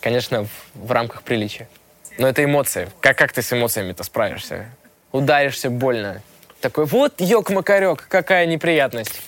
конечно, 0.00 0.44
в, 0.44 0.50
в 0.74 0.90
рамках 0.90 1.22
приличия. 1.22 1.68
Но 2.16 2.26
это 2.26 2.42
эмоции. 2.42 2.88
Как, 3.00 3.16
как 3.16 3.32
ты 3.32 3.42
с 3.42 3.52
эмоциями-то 3.52 4.02
справишься? 4.02 4.66
Ударишься 5.12 5.70
больно. 5.70 6.22
Такой, 6.60 6.86
вот 6.86 7.20
ёк-макарёк, 7.20 8.06
какая 8.08 8.46
неприятность. 8.46 9.20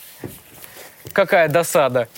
Какая 1.12 1.48
досада. 1.48 2.08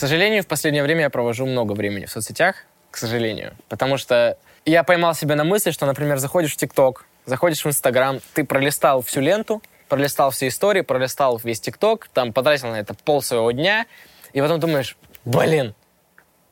сожалению, 0.00 0.42
в 0.42 0.46
последнее 0.46 0.82
время 0.82 1.02
я 1.02 1.10
провожу 1.10 1.44
много 1.46 1.74
времени 1.74 2.06
в 2.06 2.10
соцсетях, 2.10 2.64
к 2.90 2.96
сожалению. 2.96 3.54
Потому 3.68 3.96
что 3.96 4.36
я 4.64 4.84
поймал 4.84 5.14
себя 5.14 5.36
на 5.36 5.44
мысли, 5.44 5.70
что, 5.70 5.86
например, 5.86 6.18
заходишь 6.18 6.52
в 6.52 6.56
ТикТок, 6.56 7.06
заходишь 7.26 7.64
в 7.64 7.68
Инстаграм, 7.68 8.20
ты 8.34 8.44
пролистал 8.44 9.02
всю 9.02 9.20
ленту, 9.20 9.62
пролистал 9.88 10.30
все 10.30 10.48
истории, 10.48 10.82
пролистал 10.82 11.38
весь 11.42 11.60
ТикТок, 11.60 12.08
там 12.12 12.32
потратил 12.32 12.68
на 12.68 12.76
это 12.76 12.94
пол 12.94 13.22
своего 13.22 13.50
дня, 13.50 13.86
и 14.32 14.40
потом 14.40 14.60
думаешь, 14.60 14.96
блин, 15.24 15.74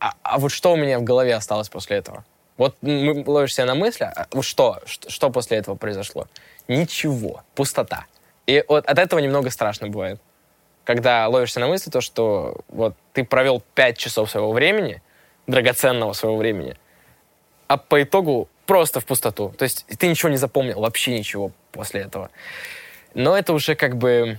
а, 0.01 0.15
а 0.23 0.39
вот 0.39 0.51
что 0.51 0.73
у 0.73 0.77
меня 0.77 0.99
в 0.99 1.05
голове 1.05 1.35
осталось 1.35 1.69
после 1.69 1.99
этого? 1.99 2.25
Вот 2.57 2.77
ловишь 2.83 3.55
себя 3.55 3.67
на 3.67 3.77
мысли, 3.77 4.05
а 4.05 4.27
что, 4.43 4.81
что, 4.87 5.31
после 5.31 5.59
этого 5.59 5.77
произошло? 5.77 6.27
Ничего, 6.67 7.45
пустота. 7.55 8.07
И 8.47 8.65
вот 8.67 8.85
от 8.87 8.99
этого 8.99 9.21
немного 9.21 9.51
страшно 9.51 9.89
бывает. 9.89 10.21
Когда 10.85 11.29
ловишься 11.29 11.61
на 11.61 11.69
мысли, 11.69 11.91
то, 11.91 12.01
что 12.01 12.57
вот 12.69 12.97
ты 13.13 13.25
провел 13.25 13.63
5 13.75 13.97
часов 13.97 14.31
своего 14.31 14.53
времени, 14.53 15.03
драгоценного 15.49 16.13
своего 16.13 16.37
времени, 16.37 16.77
а 17.67 17.77
по 17.77 18.01
итогу 18.01 18.49
просто 18.67 19.01
в 19.01 19.07
пустоту. 19.07 19.53
То 19.59 19.65
есть 19.65 19.85
ты 19.99 20.07
ничего 20.07 20.29
не 20.29 20.37
запомнил, 20.37 20.81
вообще 20.81 21.19
ничего 21.19 21.51
после 21.73 22.03
этого. 22.03 22.31
Но 23.15 23.37
это 23.37 23.53
уже 23.53 23.75
как 23.75 23.97
бы, 23.97 24.39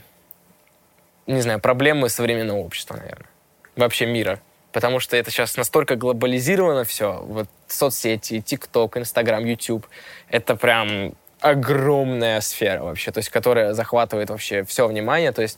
не 1.27 1.41
знаю, 1.41 1.59
проблемы 1.59 2.07
современного 2.09 2.59
общества, 2.59 2.95
наверное. 2.95 3.27
Вообще 3.75 4.05
мира. 4.05 4.39
Потому 4.71 4.99
что 4.99 5.17
это 5.17 5.31
сейчас 5.31 5.57
настолько 5.57 5.95
глобализировано 5.95 6.83
все. 6.83 7.19
Вот 7.23 7.47
соцсети, 7.67 8.39
ТикТок, 8.39 8.97
Инстаграм, 8.97 9.43
Ютуб. 9.43 9.87
Это 10.29 10.55
прям 10.55 11.15
огромная 11.39 12.41
сфера 12.41 12.83
вообще, 12.83 13.11
то 13.11 13.19
есть 13.19 13.29
которая 13.29 13.73
захватывает 13.73 14.29
вообще 14.29 14.63
все 14.63 14.87
внимание. 14.87 15.31
То 15.31 15.41
есть, 15.41 15.57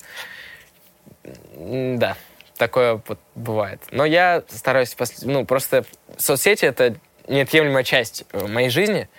да, 1.55 2.15
такое 2.57 3.01
вот 3.07 3.19
бывает. 3.35 3.81
Но 3.91 4.05
я 4.05 4.43
стараюсь, 4.49 4.95
ну, 5.21 5.45
просто 5.45 5.85
соцсети— 6.17 6.65
это 6.65 6.95
неотъемлемая 7.27 7.83
часть 7.83 8.25
э, 8.31 8.47
моей 8.47 8.69
жизни, 8.69 9.09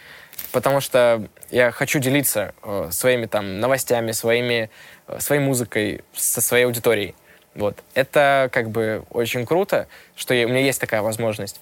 потому 0.52 0.80
что 0.80 1.26
я 1.50 1.70
хочу 1.70 1.98
делиться 1.98 2.54
э, 2.62 2.88
своими 2.90 3.26
там 3.26 3.60
новостями, 3.60 4.12
своими, 4.12 4.70
э, 5.08 5.20
своей 5.20 5.40
музыкой 5.40 6.02
со 6.14 6.40
своей 6.40 6.64
аудиторией. 6.64 7.14
Вот. 7.54 7.78
Это 7.94 8.48
как 8.52 8.70
бы 8.70 9.04
очень 9.10 9.46
круто, 9.46 9.86
что 10.16 10.34
у 10.34 10.48
меня 10.48 10.60
есть 10.60 10.80
такая 10.80 11.02
возможность. 11.02 11.60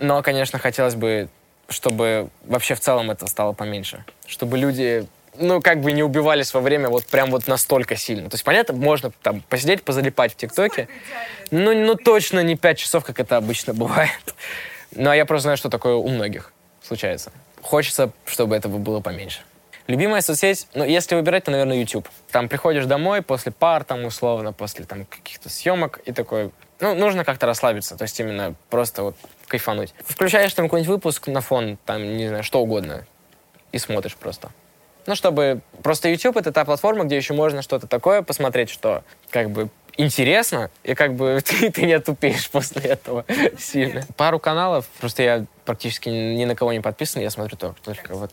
Но, 0.00 0.22
конечно, 0.22 0.58
хотелось 0.58 0.94
бы, 0.94 1.28
чтобы 1.68 2.30
вообще 2.44 2.74
в 2.74 2.80
целом 2.80 3.10
это 3.10 3.26
стало 3.26 3.52
поменьше. 3.52 4.04
Чтобы 4.26 4.58
люди, 4.58 5.06
ну, 5.38 5.60
как 5.60 5.80
бы 5.80 5.92
не 5.92 6.02
убивались 6.02 6.52
во 6.54 6.60
время 6.60 6.88
вот 6.88 7.06
прям 7.06 7.30
вот 7.30 7.46
настолько 7.46 7.96
сильно. 7.96 8.28
То 8.28 8.34
есть, 8.34 8.44
понятно, 8.44 8.74
можно 8.74 9.12
там 9.22 9.42
посидеть, 9.48 9.82
позалипать 9.82 10.32
в 10.32 10.36
ТикТоке, 10.36 10.88
ну, 11.50 11.74
ну, 11.74 11.94
точно 11.94 12.40
не 12.40 12.56
пять 12.56 12.78
часов, 12.78 13.04
как 13.04 13.20
это 13.20 13.36
обычно 13.36 13.74
бывает. 13.74 14.34
Ну, 14.92 15.10
а 15.10 15.16
я 15.16 15.24
просто 15.24 15.44
знаю, 15.44 15.56
что 15.56 15.68
такое 15.68 15.94
у 15.94 16.08
многих 16.08 16.52
случается. 16.82 17.32
Хочется, 17.62 18.10
чтобы 18.26 18.56
этого 18.56 18.78
было 18.78 19.00
поменьше. 19.00 19.40
Любимая 19.86 20.20
соцсеть, 20.20 20.66
ну, 20.74 20.84
если 20.84 21.14
выбирать, 21.14 21.44
то, 21.44 21.50
наверное, 21.50 21.78
YouTube. 21.78 22.06
Там 22.30 22.48
приходишь 22.48 22.84
домой 22.84 23.22
после 23.22 23.52
пар, 23.52 23.84
там, 23.84 24.04
условно, 24.04 24.52
после 24.52 24.84
там 24.84 25.06
каких-то 25.06 25.48
съемок, 25.48 26.00
и 26.04 26.12
такой, 26.12 26.50
ну, 26.80 26.94
нужно 26.94 27.24
как-то 27.24 27.46
расслабиться, 27.46 27.96
то 27.96 28.02
есть 28.02 28.20
именно 28.20 28.54
просто 28.68 29.02
вот 29.02 29.16
кайфануть. 29.46 29.94
Включаешь 30.04 30.52
там 30.52 30.66
какой-нибудь 30.66 30.90
выпуск 30.90 31.26
на 31.28 31.40
фон, 31.40 31.78
там, 31.86 32.18
не 32.18 32.28
знаю, 32.28 32.42
что 32.42 32.60
угодно, 32.60 33.06
и 33.72 33.78
смотришь 33.78 34.14
просто. 34.14 34.50
Ну, 35.08 35.14
чтобы... 35.14 35.62
Просто 35.82 36.10
YouTube— 36.10 36.36
это 36.38 36.52
та 36.52 36.66
платформа, 36.66 37.04
где 37.04 37.16
еще 37.16 37.32
можно 37.32 37.62
что-то 37.62 37.86
такое 37.86 38.20
посмотреть, 38.20 38.68
что 38.68 39.02
как 39.30 39.48
бы 39.48 39.70
интересно, 39.96 40.70
и 40.84 40.94
как 40.94 41.14
бы 41.14 41.40
ты, 41.44 41.70
ты 41.70 41.86
не 41.86 41.94
отупеешь 41.94 42.50
после 42.50 42.82
этого 42.82 43.24
сильно. 43.58 44.02
Пару 44.18 44.38
каналов, 44.38 44.86
просто 45.00 45.22
я 45.22 45.46
практически 45.64 46.10
ни 46.10 46.44
на 46.44 46.54
кого 46.54 46.74
не 46.74 46.80
подписан, 46.80 47.22
я 47.22 47.30
смотрю 47.30 47.56
только, 47.56 47.80
только 47.80 48.14
вот... 48.16 48.32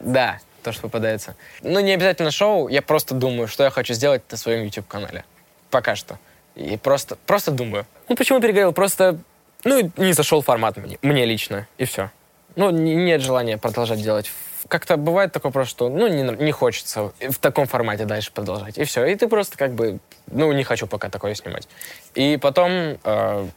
Да, 0.00 0.40
то, 0.64 0.72
что 0.72 0.82
попадается. 0.82 1.36
Ну, 1.62 1.78
не 1.78 1.92
обязательно 1.92 2.32
шоу, 2.32 2.66
я 2.66 2.82
просто 2.82 3.14
думаю, 3.14 3.46
что 3.46 3.62
я 3.62 3.70
хочу 3.70 3.94
сделать 3.94 4.22
на 4.28 4.36
своем 4.36 4.64
YouTube-канале. 4.64 5.24
Пока 5.70 5.94
что. 5.94 6.18
И 6.56 6.76
просто, 6.76 7.16
просто 7.26 7.52
думаю. 7.52 7.86
Ну, 8.08 8.16
почему 8.16 8.40
перегорел? 8.40 8.72
Просто, 8.72 9.16
ну, 9.62 9.92
не 9.96 10.12
зашел 10.12 10.42
формат 10.42 10.76
мне, 10.76 10.98
мне 11.02 11.24
лично, 11.24 11.68
и 11.78 11.84
все. 11.84 12.10
Ну, 12.56 12.70
нет 12.70 13.20
желания 13.20 13.58
продолжать 13.58 14.02
делать. 14.02 14.32
Как-то 14.68 14.96
бывает 14.96 15.32
такое 15.32 15.52
просто, 15.52 15.70
что, 15.70 15.88
ну, 15.88 16.06
не, 16.06 16.22
не 16.22 16.52
хочется 16.52 17.12
в 17.20 17.38
таком 17.38 17.66
формате 17.66 18.04
дальше 18.04 18.32
продолжать, 18.32 18.78
и 18.78 18.84
все. 18.84 19.04
И 19.04 19.14
ты 19.14 19.28
просто 19.28 19.56
как 19.56 19.74
бы, 19.74 19.98
ну, 20.26 20.52
не 20.52 20.64
хочу 20.64 20.86
пока 20.86 21.08
такое 21.08 21.34
снимать. 21.34 21.68
И 22.14 22.36
потом 22.36 22.98
э, 23.02 23.48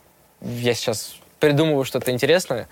я 0.41 0.73
сейчас 0.73 1.15
придумываю 1.39 1.85
что-то 1.85 2.11
интересное 2.11 2.67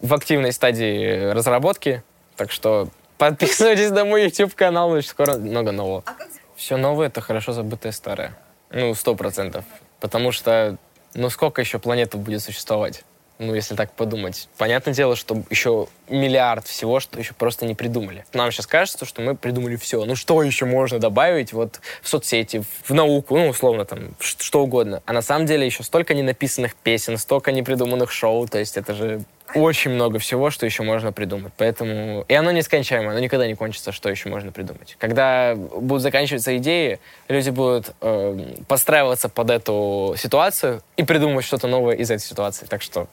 в 0.00 0.14
активной 0.14 0.52
стадии 0.52 1.30
разработки, 1.30 2.02
так 2.36 2.52
что 2.52 2.88
Подписывайтесь 3.18 3.90
на 3.90 4.04
мой 4.04 4.24
YouTube-канал, 4.24 4.92
значит, 4.92 5.10
скоро 5.10 5.36
много 5.38 5.72
нового. 5.72 6.04
А 6.06 6.14
Все 6.54 6.76
новое— 6.76 7.06
это 7.08 7.20
хорошо 7.20 7.52
забытое 7.52 7.90
старое. 7.90 8.38
Ну, 8.70 8.94
сто 8.94 9.16
процентов. 9.16 9.64
Потому 9.98 10.30
что, 10.30 10.76
ну, 11.14 11.28
сколько 11.28 11.60
еще 11.60 11.80
планета 11.80 12.16
будет 12.16 12.42
существовать? 12.42 13.02
Ну, 13.38 13.54
если 13.54 13.76
так 13.76 13.92
подумать. 13.92 14.48
Понятное 14.56 14.92
дело, 14.92 15.14
что 15.14 15.42
еще 15.48 15.86
миллиард 16.08 16.66
всего, 16.66 16.98
что 16.98 17.18
еще 17.20 17.34
просто 17.34 17.66
не 17.66 17.74
придумали. 17.74 18.24
Нам 18.32 18.50
сейчас 18.50 18.66
кажется, 18.66 19.04
что 19.04 19.22
мы 19.22 19.36
придумали 19.36 19.76
все. 19.76 20.04
Ну, 20.04 20.16
что 20.16 20.42
еще 20.42 20.64
можно 20.64 20.98
добавить 20.98 21.52
вот 21.52 21.80
в 22.02 22.08
соцсети, 22.08 22.64
в 22.84 22.90
науку, 22.90 23.36
ну, 23.36 23.48
условно, 23.48 23.84
там, 23.84 24.14
что 24.18 24.62
угодно. 24.62 25.02
А 25.06 25.12
на 25.12 25.22
самом 25.22 25.46
деле 25.46 25.66
еще 25.66 25.84
столько 25.84 26.14
ненаписанных 26.14 26.74
песен, 26.74 27.16
столько 27.16 27.52
непридуманных 27.52 28.10
шоу. 28.10 28.48
То 28.48 28.58
есть 28.58 28.76
это 28.76 28.92
же 28.94 29.22
очень 29.54 29.92
много 29.92 30.18
всего, 30.18 30.50
что 30.50 30.66
еще 30.66 30.82
можно 30.82 31.12
придумать. 31.12 31.52
Поэтому... 31.56 32.24
И 32.28 32.34
оно 32.34 32.50
нескончаемо, 32.50 33.10
оно 33.12 33.20
никогда 33.20 33.46
не 33.46 33.54
кончится, 33.54 33.92
что 33.92 34.10
еще 34.10 34.28
можно 34.28 34.52
придумать. 34.52 34.96
Когда 34.98 35.54
будут 35.54 36.02
заканчиваться 36.02 36.56
идеи, 36.58 36.98
люди 37.28 37.50
будут 37.50 37.94
э, 38.00 38.54
подстраиваться 38.66 39.28
под 39.28 39.50
эту 39.50 40.14
ситуацию 40.18 40.82
и 40.96 41.04
придумывать 41.04 41.44
что-то 41.44 41.66
новое 41.66 41.94
из 41.94 42.10
этой 42.10 42.22
ситуации. 42.22 42.66
Так 42.66 42.82
что 42.82 43.08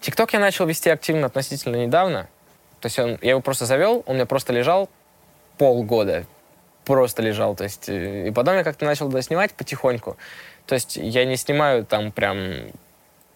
ТикТок 0.00 0.32
я 0.32 0.40
начал 0.40 0.66
вести 0.66 0.90
активно 0.90 1.26
относительно 1.26 1.76
недавно. 1.76 2.28
То 2.80 2.86
есть 2.86 2.98
он, 2.98 3.18
я 3.22 3.30
его 3.30 3.40
просто 3.40 3.66
завел, 3.66 4.02
он 4.06 4.12
у 4.12 4.14
меня 4.14 4.26
просто 4.26 4.52
лежал 4.52 4.88
полгода. 5.58 6.24
Просто 6.84 7.22
лежал. 7.22 7.56
То 7.56 7.64
есть, 7.64 7.88
э, 7.88 8.28
и 8.28 8.30
потом 8.30 8.56
я 8.56 8.64
как-то 8.64 8.84
начал 8.84 9.06
туда 9.06 9.22
снимать 9.22 9.52
потихоньку. 9.52 10.16
То 10.66 10.74
есть 10.74 10.96
я 10.96 11.24
не 11.24 11.36
снимаю 11.36 11.84
там 11.84 12.12
прям 12.12 12.70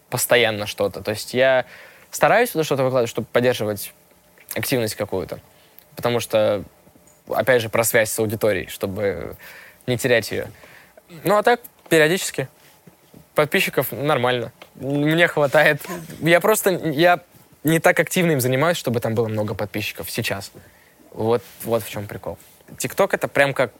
постоянно 0.09 0.67
что-то. 0.67 1.01
То 1.01 1.11
есть 1.11 1.33
я 1.33 1.65
стараюсь 2.11 2.51
туда 2.51 2.63
что-то 2.63 2.83
выкладывать, 2.83 3.09
чтобы 3.09 3.27
поддерживать 3.31 3.93
активность 4.55 4.95
какую-то. 4.95 5.39
Потому 5.95 6.19
что, 6.19 6.63
опять 7.29 7.61
же, 7.61 7.69
про 7.69 7.83
связь 7.83 8.11
с 8.11 8.19
аудиторией, 8.19 8.67
чтобы 8.67 9.35
не 9.87 9.97
терять 9.97 10.31
ее. 10.31 10.51
Ну, 11.23 11.37
а 11.37 11.43
так, 11.43 11.61
периодически. 11.89 12.47
Подписчиков 13.35 13.91
нормально. 13.91 14.51
Мне 14.75 15.27
хватает. 15.27 15.81
Я 16.19 16.39
просто, 16.39 16.71
я 16.71 17.21
не 17.63 17.79
так 17.79 17.99
активно 17.99 18.31
им 18.31 18.41
занимаюсь, 18.41 18.77
чтобы 18.77 18.99
там 18.99 19.15
было 19.15 19.27
много 19.27 19.53
подписчиков 19.53 20.09
сейчас. 20.09 20.51
Вот, 21.11 21.43
вот 21.63 21.83
в 21.83 21.89
чем 21.89 22.07
прикол. 22.07 22.37
Тикток— 22.77 23.13
это 23.15 23.27
прям 23.27 23.53
как 23.53 23.71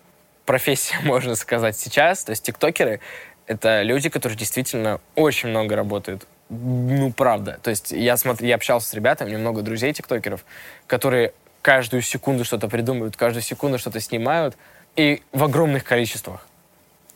профессия, 0.46 1.00
можно 1.04 1.36
сказать, 1.36 1.78
сейчас. 1.78 2.24
То 2.24 2.32
есть 2.32 2.44
тиктокеры— 2.44 3.00
это 3.48 3.82
люди, 3.82 4.10
которые 4.10 4.38
действительно 4.38 5.00
очень 5.16 5.50
много 5.50 5.76
работают 5.76 6.28
ну, 6.52 7.14
правда. 7.14 7.60
То 7.64 7.70
есть 7.70 7.92
я, 7.94 8.18
смотр, 8.18 8.44
я 8.44 8.56
общался 8.56 8.90
с 8.90 8.94
ребятами, 8.94 9.30
у 9.30 9.32
меня 9.32 9.40
много 9.40 9.62
друзей 9.62 9.94
тиктокеров, 9.94 10.44
которые 10.86 11.34
каждую 11.62 12.02
секунду 12.02 12.44
что-то 12.44 12.68
придумывают, 12.68 13.16
каждую 13.16 13.42
секунду 13.42 13.80
что-то 13.80 14.02
снимают, 14.02 14.58
и 14.98 15.24
в 15.32 15.46
огромных 15.46 15.86
количествах. 15.86 16.46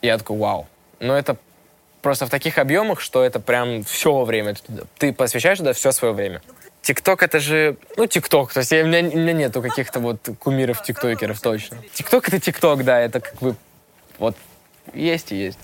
Я 0.02 0.18
такой, 0.18 0.38
вау. 0.38 0.68
Но 1.00 1.18
это 1.18 1.36
просто 2.06 2.28
в 2.28 2.30
таких 2.30 2.60
объемах, 2.60 3.02
что 3.02 3.24
это 3.24 3.40
прям 3.40 3.84
все 3.84 4.24
время. 4.26 4.54
Ты 5.00 5.12
посвящаешь 5.12 5.58
туда 5.58 5.74
все 5.74 5.92
свое 5.92 6.14
время. 6.14 6.40
Тикток 6.84 7.24
это 7.24 7.40
же, 7.40 7.78
ну, 7.98 8.06
тикток, 8.06 8.54
то 8.54 8.60
есть 8.60 8.72
я, 8.72 8.84
у, 8.84 8.86
меня, 8.86 9.00
у 9.10 9.18
меня 9.18 9.34
нету 9.34 9.60
каких-то 9.60 10.00
вот 10.00 10.20
кумиров 10.38 10.84
тиктокеров 10.84 11.42
точно. 11.42 11.80
Тикток 11.94 12.28
это 12.28 12.40
тикток, 12.40 12.84
да, 12.84 13.00
это 13.00 13.22
как 13.22 13.34
бы 13.40 13.56
вот 14.20 14.36
есть 14.94 15.32
и 15.32 15.36
есть. 15.36 15.58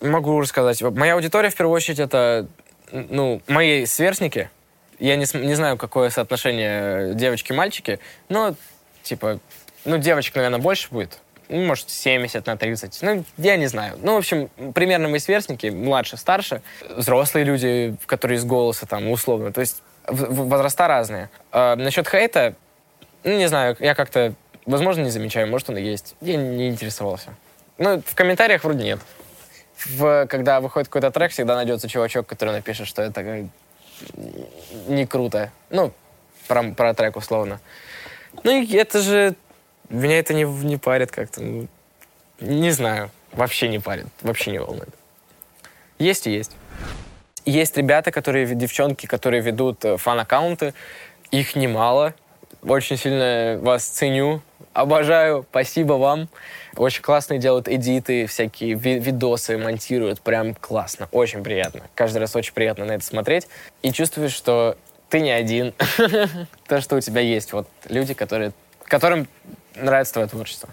Могу 0.00 0.40
рассказать. 0.40 0.80
Моя 0.80 1.14
аудитория, 1.14 1.50
в 1.50 1.56
первую 1.56 1.74
очередь, 1.74 1.98
это 1.98 2.46
ну, 2.92 3.42
мои 3.48 3.84
сверстники, 3.84 4.50
я 5.00 5.16
не, 5.16 5.26
не 5.44 5.54
знаю, 5.54 5.76
какое 5.76 6.10
соотношение 6.10 7.14
девочки-мальчики, 7.14 7.98
но, 8.28 8.54
типа, 9.02 9.40
ну, 9.84 9.98
девочек, 9.98 10.36
наверное, 10.36 10.60
больше 10.60 10.86
будет. 10.92 11.18
Ну, 11.48 11.64
может, 11.64 11.90
70 11.90 12.46
на 12.46 12.56
30. 12.56 12.98
Ну, 13.02 13.24
я 13.38 13.56
не 13.56 13.66
знаю. 13.66 13.98
Ну, 14.02 14.14
в 14.14 14.18
общем, 14.18 14.48
примерно 14.74 15.08
мои 15.08 15.18
сверстники, 15.18 15.68
младше, 15.68 16.16
старше, 16.16 16.62
взрослые 16.88 17.44
люди, 17.44 17.96
которые 18.06 18.36
из 18.36 18.44
голоса, 18.44 18.86
там, 18.86 19.10
условно. 19.10 19.52
То 19.52 19.60
есть 19.60 19.82
возраста 20.06 20.86
разные. 20.86 21.30
А, 21.50 21.76
насчет 21.76 22.08
хейта, 22.08 22.54
ну, 23.24 23.36
не 23.36 23.48
знаю, 23.48 23.76
я 23.80 23.94
как-то, 23.94 24.34
возможно, 24.66 25.02
не 25.02 25.10
замечаю, 25.10 25.48
может, 25.48 25.70
он 25.70 25.78
и 25.78 25.82
есть. 25.82 26.14
Я 26.20 26.36
не 26.36 26.68
интересовался. 26.68 27.34
Ну, 27.78 28.02
в 28.04 28.14
комментариях 28.14 28.64
вроде 28.64 28.84
нет. 28.84 29.00
в, 29.86 30.26
когда 30.26 30.60
выходит 30.60 30.88
какой-то 30.88 31.10
трек, 31.10 31.30
всегда 31.30 31.54
найдется 31.54 31.88
чувачок, 31.88 32.26
который 32.26 32.50
напишет, 32.50 32.86
что 32.86 33.02
это 33.02 33.20
э, 33.20 33.46
не 34.88 35.06
круто. 35.06 35.52
Ну, 35.70 35.92
про, 36.46 36.62
про 36.72 36.94
трек 36.94 37.16
условно. 37.16 37.60
Ну, 38.42 38.62
это 38.72 39.00
же... 39.00 39.34
Меня 39.88 40.18
это 40.18 40.34
не, 40.34 40.44
не 40.44 40.76
парит 40.76 41.10
как-то. 41.10 41.42
Ну, 41.42 41.68
не 42.40 42.70
знаю. 42.70 43.10
Вообще 43.32 43.68
не 43.68 43.78
парит. 43.78 44.06
Вообще 44.22 44.50
не 44.50 44.58
волнует. 44.58 44.94
Есть 45.98 46.26
и 46.26 46.30
есть. 46.30 46.52
Есть 47.44 47.76
ребята, 47.76 48.10
которые, 48.10 48.46
девчонки, 48.54 49.06
которые 49.06 49.40
ведут 49.42 49.84
э, 49.84 49.96
фан-аккаунты. 49.96 50.74
Их 51.30 51.56
немало. 51.56 52.14
Очень 52.62 52.96
сильно 52.96 53.58
вас 53.62 53.84
ценю. 53.84 54.42
Обожаю. 54.74 55.46
Спасибо 55.50 55.94
вам. 55.94 56.28
Очень 56.76 57.02
классные 57.02 57.40
делают 57.40 57.68
эдиты, 57.68 58.26
всякие 58.26 58.74
ви 58.74 58.98
видосы 58.98 59.56
монтируют. 59.58 60.20
Прям 60.20 60.54
классно. 60.54 61.08
Очень 61.10 61.42
приятно. 61.42 61.82
Каждый 61.94 62.18
раз 62.18 62.36
очень 62.36 62.52
приятно 62.52 62.84
на 62.84 62.92
это 62.92 63.04
смотреть. 63.04 63.48
И 63.82 63.92
чувствуешь, 63.92 64.32
что 64.32 64.76
ты 65.08 65.20
не 65.20 65.30
один. 65.30 65.72
То, 66.68 66.80
что 66.80 66.96
у 66.96 67.00
тебя 67.00 67.20
есть 67.20 67.52
вот 67.52 67.66
люди, 67.88 68.14
которые, 68.14 68.52
которым 68.84 69.26
нравится 69.80 70.14
твое 70.14 70.28
творчество. 70.28 70.68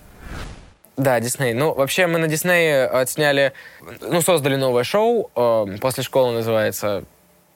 Да, 0.98 1.20
Дисней. 1.20 1.54
Ну, 1.54 1.74
вообще 1.74 2.08
мы 2.08 2.20
на 2.20 2.28
Диснее 2.28 2.86
отсняли, 2.86 3.54
ну, 4.02 4.22
создали 4.22 4.56
новое 4.56 4.84
шоу, 4.84 5.30
э, 5.36 5.78
«После 5.82 6.04
школы» 6.04 6.34
называется. 6.34 7.04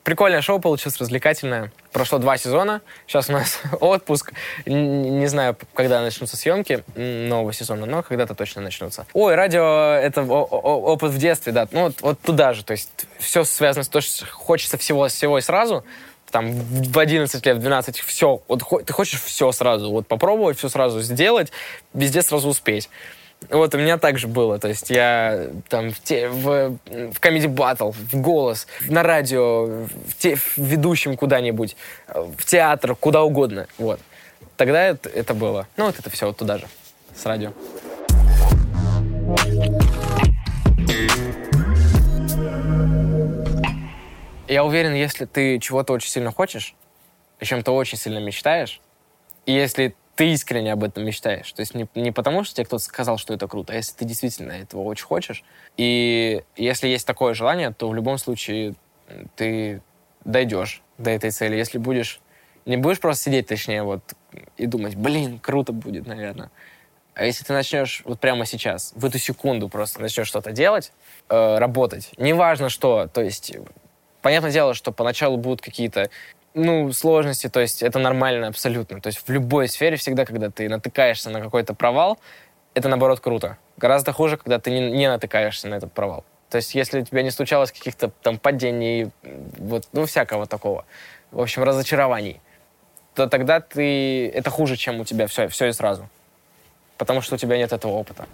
Прикольное 0.04 0.42
шоу 0.42 0.60
получилось, 0.60 1.00
развлекательное. 1.00 1.72
Прошло 1.92 2.18
два 2.20 2.38
сезона, 2.38 2.82
сейчас 3.08 3.30
у 3.30 3.34
нас 3.34 3.62
отпуск. 3.80 4.34
Не 4.66 5.28
знаю, 5.28 5.56
когда 5.74 6.02
начнутся 6.02 6.36
съемки 6.36 6.84
нового 6.96 7.54
сезона, 7.54 7.86
но 7.86 8.04
когда-то 8.04 8.36
точно 8.36 8.62
начнутся. 8.62 9.06
Ой, 9.14 9.36
радио— 9.36 9.94
это 10.02 10.24
опыт 10.24 11.12
в 11.12 11.18
детстве, 11.18 11.54
да. 11.54 11.68
Ну, 11.72 11.84
вот, 11.84 12.02
вот 12.02 12.20
туда 12.22 12.54
же, 12.54 12.66
то 12.66 12.72
есть 12.72 12.90
все 13.20 13.44
связано 13.44 13.84
с 13.84 13.90
то, 13.90 14.02
что 14.02 14.26
хочется 14.26 14.78
всего, 14.78 15.08
всего 15.08 15.38
и 15.38 15.42
сразу, 15.42 15.86
там 16.32 16.52
в 16.52 16.98
11 16.98 17.46
лет, 17.46 17.58
в 17.58 17.60
12, 17.60 18.00
все, 18.00 18.42
вот 18.48 18.64
ты 18.86 18.94
хочешь 18.94 19.22
все 19.22 19.52
сразу, 19.52 19.92
вот 19.92 20.08
попробовать 20.08 20.58
все 20.58 20.70
сразу 20.70 21.02
сделать, 21.02 21.52
везде 21.94 22.22
сразу 22.22 22.50
успеть. 22.50 22.90
Вот 23.50 23.74
у 23.74 23.78
меня 23.78 23.98
так 23.98 24.18
же 24.18 24.28
было. 24.28 24.60
То 24.60 24.68
есть 24.68 24.90
я 24.90 25.48
там 25.70 25.92
в, 25.92 26.00
те, 26.02 26.28
в, 26.28 26.78
в 26.86 27.20
Comedy 27.20 27.48
Battle, 27.48 27.92
в 27.94 28.20
голос, 28.20 28.68
на 28.88 29.02
радио, 29.02 29.66
в, 29.66 29.90
те, 30.18 30.36
в 30.36 30.58
ведущем 30.58 31.16
куда-нибудь, 31.16 31.76
в 32.08 32.44
театр, 32.46 32.96
куда 32.96 33.24
угодно. 33.24 33.68
Вот. 33.78 34.00
Тогда 34.58 34.84
это, 34.84 35.08
это 35.10 35.34
было. 35.34 35.68
Ну, 35.78 35.86
вот 35.86 35.98
это 35.98 36.10
все 36.10 36.28
вот 36.28 36.38
туда 36.38 36.58
же, 36.58 36.68
с 37.16 37.26
радио. 37.26 37.54
Я 44.50 44.66
уверен, 44.66 44.96
если 44.96 45.26
ты 45.26 45.60
чего-то 45.60 45.94
очень 45.94 46.10
сильно 46.10 46.32
хочешь, 46.32 46.76
о 47.40 47.46
чем-то 47.46 47.72
очень 47.72 48.00
сильно 48.00 48.18
мечтаешь, 48.18 48.82
и 49.46 49.54
если 49.54 49.96
ты 50.16 50.34
искренне 50.34 50.74
об 50.74 50.84
этом 50.84 51.06
мечтаешь. 51.06 51.52
То 51.54 51.60
есть 51.62 51.76
не, 51.76 51.88
не 51.94 52.12
потому, 52.12 52.44
что 52.44 52.56
тебе 52.56 52.66
кто-то 52.66 52.84
сказал, 52.84 53.20
что 53.20 53.32
это 53.34 53.48
круто, 53.48 53.74
а 53.74 53.76
если 53.76 53.94
ты 53.96 54.06
действительно 54.06 54.54
этого 54.54 54.82
очень 54.82 55.06
хочешь. 55.06 55.44
И 55.78 56.44
если 56.58 56.88
есть 56.88 57.06
такое 57.06 57.36
желание, 57.36 57.72
то 57.72 57.88
в 57.88 57.94
любом 57.94 58.18
случае 58.18 58.74
ты 59.36 59.84
дойдешь 60.26 60.82
до 60.98 61.12
этой 61.12 61.30
цели. 61.30 61.56
Если 61.56 61.78
будешь... 61.78 62.20
Не 62.66 62.76
будешь 62.76 63.00
просто 63.00 63.26
сидеть, 63.26 63.48
точнее, 63.48 63.84
вот, 63.84 64.02
и 64.58 64.66
думать, 64.66 64.96
блин, 64.96 65.38
круто 65.40 65.74
будет, 65.74 66.08
наверное. 66.08 66.50
А 67.14 67.24
если 67.24 67.44
ты 67.44 67.54
начнешь 67.54 68.02
вот 68.04 68.20
прямо 68.20 68.46
сейчас, 68.46 68.94
в 68.96 69.06
эту 69.06 69.20
секунду 69.20 69.70
просто 69.70 70.02
начнешь 70.02 70.28
что-то 70.28 70.52
делать, 70.52 70.92
э, 71.30 71.58
работать, 71.60 72.12
неважно 72.18 72.70
что, 72.70 73.08
то 73.08 73.22
есть 73.22 73.54
понятное 74.22 74.52
дело, 74.52 74.74
что 74.74 74.92
поначалу 74.92 75.38
будут 75.38 75.62
какие-то 75.62 76.10
ну, 76.54 76.92
сложности, 76.92 77.48
то 77.50 77.60
есть 77.60 77.84
это 77.84 78.00
нормально 78.00 78.48
абсолютно. 78.48 79.02
То 79.02 79.08
есть 79.08 79.20
в 79.26 79.32
любой 79.32 79.68
сфере 79.68 79.98
всегда, 79.98 80.26
когда 80.26 80.50
ты 80.50 80.68
натыкаешься 80.68 81.30
на 81.30 81.42
какой-то 81.42 81.74
провал, 81.74 82.20
это, 82.74 82.90
наоборот, 82.90 83.20
круто. 83.20 83.58
Гораздо 83.78 84.12
хуже, 84.12 84.38
когда 84.38 84.60
ты 84.60 84.72
не, 84.72 84.92
не 84.92 85.08
натыкаешься 85.08 85.68
на 85.68 85.76
этот 85.76 85.92
провал. 85.94 86.24
То 86.50 86.58
есть 86.58 86.74
если 86.76 87.02
у 87.02 87.06
тебя 87.06 87.22
не 87.22 87.32
случалось 87.32 87.72
каких-то 87.72 88.10
там 88.22 88.38
падений, 88.38 89.12
вот, 89.58 89.88
ну, 89.94 90.06
всякого 90.06 90.48
такого, 90.48 90.86
в 91.32 91.40
общем, 91.40 91.64
разочарований, 91.64 92.42
то 93.14 93.28
тогда 93.28 93.60
ты... 93.60 94.30
Это 94.30 94.50
хуже, 94.50 94.76
чем 94.76 95.00
у 95.00 95.06
тебя 95.06 95.28
все, 95.28 95.48
все 95.48 95.68
и 95.68 95.72
сразу. 95.72 96.10
Потому 96.98 97.22
что 97.22 97.36
у 97.36 97.38
тебя 97.38 97.58
нет 97.58 97.72
этого 97.72 97.94
опыта. 97.94 98.28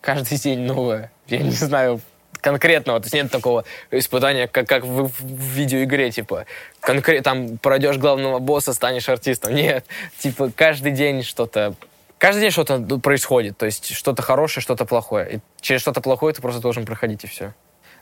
Каждый 0.00 0.38
день 0.38 0.60
новое. 0.60 1.10
Я 1.28 1.38
не 1.38 1.50
знаю, 1.50 2.00
конкретного, 2.42 3.00
то 3.00 3.06
есть 3.06 3.14
нет 3.14 3.30
такого 3.30 3.64
испытания, 3.90 4.48
как, 4.48 4.68
как 4.68 4.84
в, 4.84 5.06
в 5.08 5.24
видеоигре, 5.24 6.10
типа, 6.10 6.44
конкрет, 6.80 7.24
там 7.24 7.56
пройдешь 7.56 7.96
главного 7.96 8.40
босса, 8.40 8.74
станешь 8.74 9.08
артистом. 9.08 9.54
Нет, 9.62 9.86
типа, 10.18 10.52
каждый 10.54 10.92
день 10.92 11.22
что-то 11.22 11.74
Каждый 12.18 12.42
день 12.42 12.50
что-то 12.52 12.78
происходит, 13.00 13.58
то 13.58 13.66
есть 13.66 13.92
что-то 13.92 14.22
хорошее, 14.22 14.62
что-то 14.62 14.84
плохое. 14.84 15.28
И 15.28 15.40
через 15.60 15.80
что-то 15.80 16.00
плохое 16.00 16.32
ты 16.32 16.40
просто 16.40 16.60
должен 16.60 16.86
проходить, 16.86 17.24
и 17.24 17.26
все. 17.26 17.52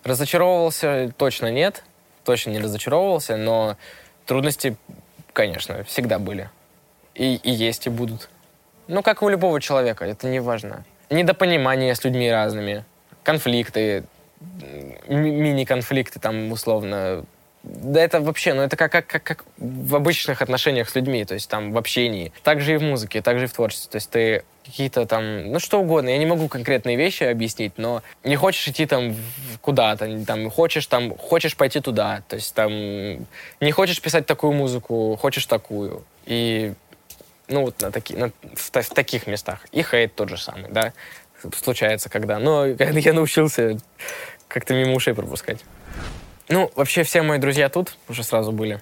Разочаровывался 0.04 1.10
точно 1.16 1.50
нет, 1.50 1.84
точно 2.22 2.50
не 2.50 2.58
разочаровывался, 2.58 3.38
но 3.38 3.78
трудности, 4.26 4.76
конечно, 5.32 5.84
всегда 5.84 6.18
были. 6.18 6.50
И, 7.14 7.36
и 7.36 7.50
есть, 7.50 7.86
и 7.86 7.90
будут. 7.90 8.28
Ну, 8.88 9.02
как 9.02 9.22
у 9.22 9.28
любого 9.30 9.58
человека, 9.58 10.04
это 10.04 10.26
не 10.26 10.40
важно. 10.40 10.84
Недопонимание 11.08 11.94
с 11.94 12.04
людьми 12.04 12.30
разными, 12.30 12.84
конфликты, 13.22 14.04
мини-конфликты 15.08 16.18
там 16.18 16.52
условно. 16.52 17.24
Да 17.62 18.00
это 18.00 18.22
вообще, 18.22 18.54
ну 18.54 18.62
это 18.62 18.76
как, 18.76 18.90
как, 18.92 19.06
как, 19.06 19.22
как 19.22 19.44
в 19.58 19.94
обычных 19.94 20.40
отношениях 20.40 20.88
с 20.88 20.94
людьми, 20.94 21.24
то 21.26 21.34
есть 21.34 21.48
там 21.50 21.72
в 21.72 21.78
общении. 21.78 22.32
Так 22.42 22.62
же 22.62 22.74
и 22.74 22.76
в 22.78 22.82
музыке, 22.82 23.20
так 23.20 23.38
же 23.38 23.44
и 23.44 23.48
в 23.48 23.52
творчестве. 23.52 23.90
То 23.90 23.96
есть 23.96 24.10
ты 24.10 24.44
какие-то 24.64 25.04
там, 25.04 25.50
ну 25.50 25.58
что 25.58 25.80
угодно, 25.80 26.08
я 26.08 26.16
не 26.16 26.24
могу 26.24 26.48
конкретные 26.48 26.96
вещи 26.96 27.24
объяснить, 27.24 27.74
но 27.76 28.02
не 28.24 28.36
хочешь 28.36 28.66
идти 28.68 28.86
там 28.86 29.14
куда-то, 29.60 30.24
там 30.24 30.50
хочешь 30.50 30.86
там, 30.86 31.16
хочешь 31.18 31.56
пойти 31.56 31.80
туда, 31.80 32.22
то 32.28 32.36
есть 32.36 32.54
там 32.54 32.70
не 32.72 33.72
хочешь 33.72 34.00
писать 34.00 34.24
такую 34.24 34.52
музыку, 34.52 35.18
хочешь 35.20 35.44
такую. 35.44 36.02
И 36.24 36.72
ну 37.48 37.62
вот 37.62 37.80
на, 37.82 37.90
таки, 37.90 38.14
на, 38.14 38.30
в, 38.54 38.70
в 38.70 38.94
таких 38.94 39.26
местах. 39.26 39.66
И 39.72 39.82
хейт 39.82 40.14
тот 40.14 40.30
же 40.30 40.38
самый, 40.38 40.70
да 40.70 40.94
случается 41.56 42.08
когда. 42.08 42.38
Но 42.38 42.66
я 42.78 43.12
научился 43.12 43.78
как-то 44.48 44.74
мимо 44.74 44.94
ушей 44.94 45.14
пропускать. 45.14 45.64
Ну, 46.48 46.70
вообще 46.74 47.04
все 47.04 47.22
мои 47.22 47.38
друзья 47.38 47.68
тут 47.68 47.96
уже 48.08 48.24
сразу 48.24 48.50
были. 48.50 48.80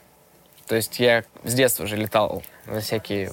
То 0.66 0.76
есть 0.76 0.98
я 1.00 1.24
с 1.44 1.54
детства 1.54 1.84
уже 1.84 1.96
летал 1.96 2.42
на 2.66 2.80
всякие, 2.80 3.32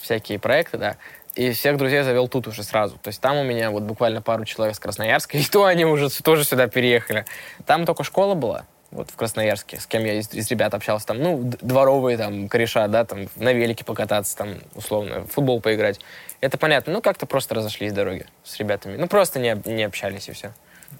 всякие 0.00 0.38
проекты, 0.38 0.78
да, 0.78 0.96
и 1.34 1.52
всех 1.52 1.76
друзей 1.76 2.02
завел 2.02 2.28
тут 2.28 2.46
уже 2.46 2.62
сразу. 2.62 2.98
То 2.98 3.08
есть 3.08 3.20
там 3.20 3.36
у 3.36 3.44
меня 3.44 3.70
вот 3.70 3.82
буквально 3.82 4.22
пару 4.22 4.44
человек 4.44 4.76
с 4.76 4.78
Красноярска, 4.78 5.38
и 5.38 5.44
то 5.44 5.64
они 5.64 5.84
уже 5.84 6.08
тоже 6.22 6.44
сюда 6.44 6.68
переехали. 6.68 7.24
Там 7.66 7.86
только 7.86 8.04
школа 8.04 8.34
была, 8.34 8.66
вот 8.94 9.10
в 9.10 9.16
Красноярске, 9.16 9.80
с 9.80 9.86
кем 9.86 10.04
я 10.04 10.14
из, 10.14 10.32
из 10.32 10.48
ребят 10.50 10.72
общался, 10.72 11.06
там, 11.06 11.18
ну, 11.18 11.38
дворовые 11.60 12.16
там 12.16 12.48
кореша, 12.48 12.86
да, 12.88 13.04
там, 13.04 13.28
на 13.36 13.52
велике 13.52 13.84
покататься, 13.84 14.36
там, 14.36 14.54
условно, 14.74 15.22
в 15.22 15.26
футбол 15.26 15.60
поиграть. 15.60 16.00
Это 16.40 16.56
понятно, 16.56 16.92
ну, 16.92 17.02
как-то 17.02 17.26
просто 17.26 17.54
разошлись 17.54 17.92
дороги 17.92 18.26
с 18.44 18.56
ребятами. 18.58 18.96
Ну, 18.96 19.08
просто 19.08 19.40
не, 19.40 19.60
не 19.64 19.82
общались 19.82 20.28
и 20.28 20.32
все. 20.32 20.52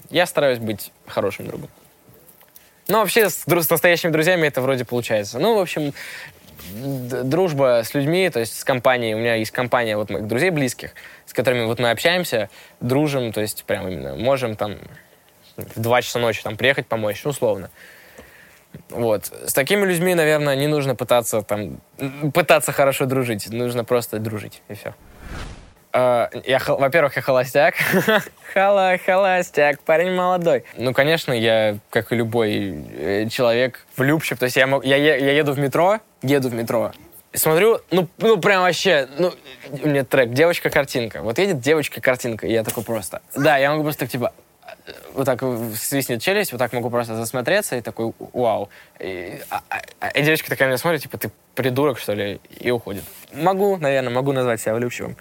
Я 0.09 0.25
стараюсь 0.25 0.59
быть 0.59 0.91
хорошим 1.07 1.47
другом. 1.47 1.69
Ну, 2.89 2.99
вообще, 2.99 3.29
с, 3.29 3.45
с 3.45 3.69
настоящими 3.69 4.11
друзьями 4.11 4.47
это 4.47 4.61
вроде 4.61 4.85
получается. 4.85 5.39
Ну, 5.39 5.55
в 5.55 5.59
общем, 5.59 5.93
дружба 6.73 7.81
с 7.83 7.93
людьми, 7.93 8.29
то 8.29 8.41
есть 8.41 8.59
с 8.59 8.63
компанией, 8.63 9.15
у 9.15 9.19
меня 9.19 9.35
есть 9.35 9.51
компания 9.51 9.95
вот 9.95 10.09
моих 10.09 10.27
друзей 10.27 10.49
близких, 10.49 10.91
с 11.25 11.33
которыми 11.33 11.65
вот 11.65 11.79
мы 11.79 11.91
общаемся, 11.91 12.49
дружим, 12.81 13.31
то 13.31 13.41
есть 13.41 13.63
прям 13.63 13.87
именно 13.87 14.15
можем 14.15 14.55
там 14.55 14.77
в 15.57 15.79
2 15.79 16.01
часа 16.01 16.19
ночи 16.19 16.43
там 16.43 16.57
приехать 16.57 16.87
помочь, 16.87 17.21
ну, 17.23 17.31
условно. 17.31 17.69
Вот. 18.89 19.31
С 19.45 19.53
такими 19.53 19.85
людьми, 19.85 20.15
наверное, 20.15 20.55
не 20.55 20.67
нужно 20.67 20.95
пытаться 20.95 21.41
там 21.41 21.79
пытаться 22.33 22.71
хорошо 22.71 23.05
дружить. 23.05 23.49
Нужно 23.49 23.83
просто 23.83 24.19
дружить, 24.19 24.61
и 24.67 24.73
все. 24.73 24.93
Uh, 25.93 26.43
я, 26.45 26.59
во-первых, 26.67 27.15
я 27.15 27.21
холостяк. 27.21 27.75
Хала, 28.53 28.97
холостяк, 28.97 29.79
парень 29.79 30.13
молодой. 30.13 30.65
Ну, 30.75 30.93
конечно, 30.93 31.31
я, 31.31 31.77
как 31.89 32.11
и 32.11 32.17
любой 32.17 32.83
э, 32.97 33.29
человек, 33.29 33.85
влюбчив. 33.95 34.37
То 34.37 34.43
есть 34.43 34.57
я, 34.57 34.67
я, 34.83 34.97
я 34.97 35.31
еду 35.31 35.53
в 35.53 35.59
метро, 35.59 36.01
еду 36.21 36.49
в 36.49 36.53
метро, 36.53 36.91
смотрю, 37.37 37.79
ну, 37.91 38.07
ну 38.17 38.37
прям 38.37 38.63
вообще, 38.63 39.07
ну, 39.17 39.33
у 39.71 39.87
меня 39.87 40.03
трек 40.03 40.31
«Девочка-картинка». 40.31 41.21
Вот 41.21 41.37
едет 41.39 41.59
девочка-картинка, 41.59 42.47
и 42.47 42.51
я 42.51 42.63
такой 42.63 42.83
просто... 42.83 43.21
Да, 43.35 43.57
я 43.57 43.71
могу 43.71 43.83
просто 43.83 44.01
так, 44.01 44.09
типа, 44.09 44.33
вот 45.13 45.25
так 45.25 45.41
свистнет 45.75 46.21
челюсть, 46.21 46.51
вот 46.51 46.57
так 46.57 46.73
могу 46.73 46.89
просто 46.89 47.15
засмотреться 47.15 47.75
и 47.77 47.81
такой, 47.81 48.13
вау. 48.33 48.69
И, 48.99 49.39
а, 49.49 49.61
а, 49.99 50.09
и 50.09 50.21
девочка 50.21 50.49
такая 50.49 50.67
меня 50.67 50.77
смотрит, 50.77 51.01
типа, 51.01 51.17
ты 51.17 51.31
придурок, 51.55 51.99
что 51.99 52.13
ли, 52.13 52.39
и 52.59 52.71
уходит. 52.71 53.03
Могу, 53.33 53.77
наверное, 53.77 54.11
могу 54.11 54.31
назвать 54.31 54.61
себя 54.61 54.75
влюбчивым. 54.75 55.15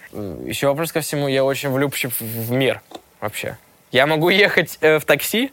Еще 0.44 0.66
вопрос 0.66 0.92
ко 0.92 1.00
всему, 1.00 1.28
я 1.28 1.44
очень 1.44 1.70
влюбчив 1.70 2.20
в 2.20 2.50
мир 2.50 2.80
вообще. 3.20 3.56
Я 3.92 4.06
могу 4.06 4.28
ехать 4.28 4.78
э, 4.80 4.98
в 4.98 5.04
такси 5.04 5.52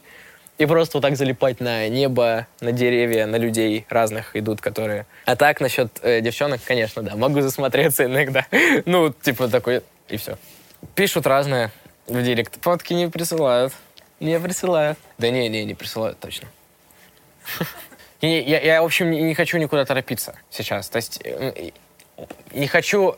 и 0.58 0.66
просто 0.66 0.98
вот 0.98 1.02
так 1.02 1.16
залипать 1.16 1.60
на 1.60 1.88
небо, 1.88 2.46
на 2.60 2.72
деревья, 2.72 3.26
на 3.26 3.36
людей 3.36 3.86
разных 3.88 4.36
идут, 4.36 4.60
которые... 4.60 5.06
А 5.24 5.36
так, 5.36 5.60
насчет 5.60 5.88
э, 6.02 6.20
девчонок, 6.20 6.60
конечно, 6.64 7.02
да, 7.02 7.16
могу 7.16 7.40
засмотреться 7.40 8.04
иногда. 8.04 8.46
ну, 8.84 9.12
типа 9.12 9.48
такой, 9.48 9.82
и 10.08 10.16
все. 10.16 10.36
Пишут 10.94 11.26
разное 11.26 11.70
в 12.12 12.22
директ. 12.22 12.62
Фотки 12.62 12.92
не 12.92 13.08
присылают. 13.08 13.72
Не 14.20 14.38
присылают. 14.38 14.98
Да 15.18 15.30
не, 15.30 15.48
не, 15.48 15.64
не 15.64 15.74
присылают 15.74 16.18
точно. 16.20 16.48
Я, 18.20 18.40
я, 18.40 18.60
я, 18.60 18.82
в 18.82 18.84
общем, 18.84 19.10
не 19.10 19.34
хочу 19.34 19.58
никуда 19.58 19.84
торопиться 19.84 20.36
сейчас. 20.48 20.88
То 20.88 20.96
есть 20.96 21.20
э, 21.24 21.70
не 22.52 22.68
хочу 22.68 23.16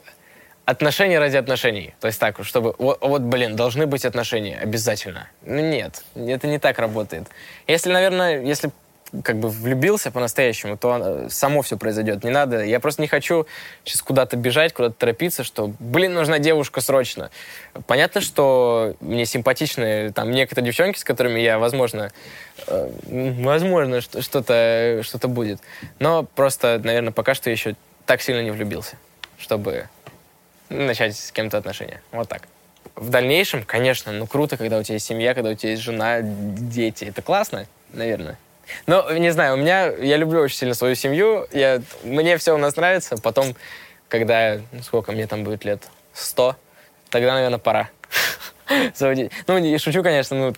отношения 0.64 1.18
ради 1.18 1.36
отношений. 1.36 1.94
То 2.00 2.06
есть 2.06 2.18
так, 2.18 2.42
чтобы, 2.42 2.74
вот, 2.78 2.98
вот, 3.02 3.20
блин, 3.20 3.54
должны 3.54 3.86
быть 3.86 4.06
отношения 4.06 4.56
обязательно. 4.56 5.28
Ну 5.42 5.60
нет, 5.60 6.02
это 6.14 6.46
не 6.46 6.58
так 6.58 6.78
работает. 6.78 7.28
Если, 7.66 7.92
наверное, 7.92 8.42
если 8.42 8.70
как 9.22 9.38
бы 9.38 9.48
влюбился 9.48 10.10
по-настоящему, 10.10 10.76
то 10.76 11.26
само 11.28 11.62
все 11.62 11.76
произойдет. 11.76 12.24
Не 12.24 12.30
надо. 12.30 12.64
Я 12.64 12.80
просто 12.80 13.02
не 13.02 13.08
хочу 13.08 13.46
сейчас 13.84 14.02
куда-то 14.02 14.36
бежать, 14.36 14.72
куда-то 14.72 14.94
торопиться, 14.94 15.44
что, 15.44 15.72
блин, 15.78 16.14
нужна 16.14 16.38
девушка 16.38 16.80
срочно. 16.80 17.30
Понятно, 17.86 18.20
что 18.20 18.96
мне 19.00 19.26
симпатичны 19.26 20.12
там 20.12 20.30
некоторые 20.30 20.66
девчонки, 20.66 20.98
с 20.98 21.04
которыми 21.04 21.38
я, 21.40 21.58
возможно, 21.58 22.10
э, 22.66 22.90
возможно, 23.06 24.00
что-то 24.00 25.00
что 25.02 25.28
будет. 25.28 25.60
Но 25.98 26.24
просто, 26.24 26.80
наверное, 26.82 27.12
пока 27.12 27.34
что 27.34 27.50
еще 27.50 27.76
так 28.06 28.20
сильно 28.20 28.42
не 28.42 28.50
влюбился, 28.50 28.96
чтобы 29.38 29.88
начать 30.68 31.16
с 31.16 31.32
кем-то 31.32 31.58
отношения. 31.58 32.02
Вот 32.10 32.28
так. 32.28 32.42
В 32.96 33.10
дальнейшем, 33.10 33.64
конечно, 33.64 34.12
ну 34.12 34.26
круто, 34.26 34.56
когда 34.56 34.78
у 34.78 34.82
тебя 34.82 34.94
есть 34.94 35.06
семья, 35.06 35.34
когда 35.34 35.50
у 35.50 35.54
тебя 35.54 35.70
есть 35.70 35.82
жена, 35.82 36.20
дети. 36.22 37.04
Это 37.04 37.22
классно, 37.22 37.66
наверное. 37.92 38.38
Ну, 38.86 39.16
не 39.16 39.30
знаю, 39.30 39.54
у 39.54 39.56
меня, 39.56 39.86
я 39.86 40.16
люблю 40.16 40.40
очень 40.40 40.56
сильно 40.56 40.74
свою 40.74 40.94
семью, 40.94 41.46
я, 41.52 41.80
мне 42.02 42.36
все 42.36 42.54
у 42.54 42.58
нас 42.58 42.76
нравится, 42.76 43.16
потом, 43.16 43.54
когда, 44.08 44.60
ну, 44.72 44.82
сколько 44.82 45.12
мне 45.12 45.26
там 45.26 45.44
будет 45.44 45.64
лет, 45.64 45.82
сто, 46.12 46.56
тогда, 47.10 47.34
наверное, 47.34 47.58
пора 47.58 47.90
заводить. 48.94 49.32
Ну, 49.46 49.58
я 49.58 49.78
шучу, 49.78 50.02
конечно, 50.02 50.36
ну, 50.36 50.54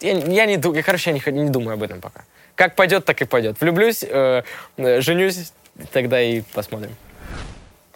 я, 0.00 0.12
я 0.12 0.46
не 0.46 0.56
думаю, 0.56 0.84
короче, 0.84 1.10
я 1.10 1.32
не, 1.32 1.44
не 1.44 1.50
думаю 1.50 1.74
об 1.74 1.82
этом 1.82 2.00
пока. 2.00 2.24
Как 2.54 2.76
пойдет, 2.76 3.04
так 3.04 3.20
и 3.20 3.24
пойдет. 3.24 3.60
Влюблюсь, 3.60 4.04
э, 4.08 4.42
женюсь, 4.76 5.52
тогда 5.92 6.20
и 6.20 6.42
посмотрим. 6.52 6.94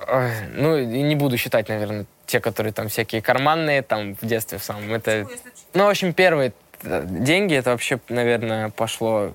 Ой, 0.06 0.30
ну, 0.54 0.78
не 0.78 1.14
буду 1.14 1.36
считать, 1.36 1.68
наверное, 1.68 2.06
те, 2.26 2.40
которые 2.40 2.72
там 2.72 2.88
всякие 2.88 3.20
карманные, 3.20 3.82
там, 3.82 4.14
в 4.14 4.26
детстве 4.26 4.58
в 4.58 4.64
самом. 4.64 4.92
Это, 4.92 5.26
ну, 5.74 5.84
в 5.86 5.88
общем, 5.88 6.12
первые 6.12 6.52
э, 6.82 7.04
деньги, 7.08 7.54
это 7.54 7.70
вообще, 7.70 8.00
наверное, 8.08 8.70
пошло 8.70 9.32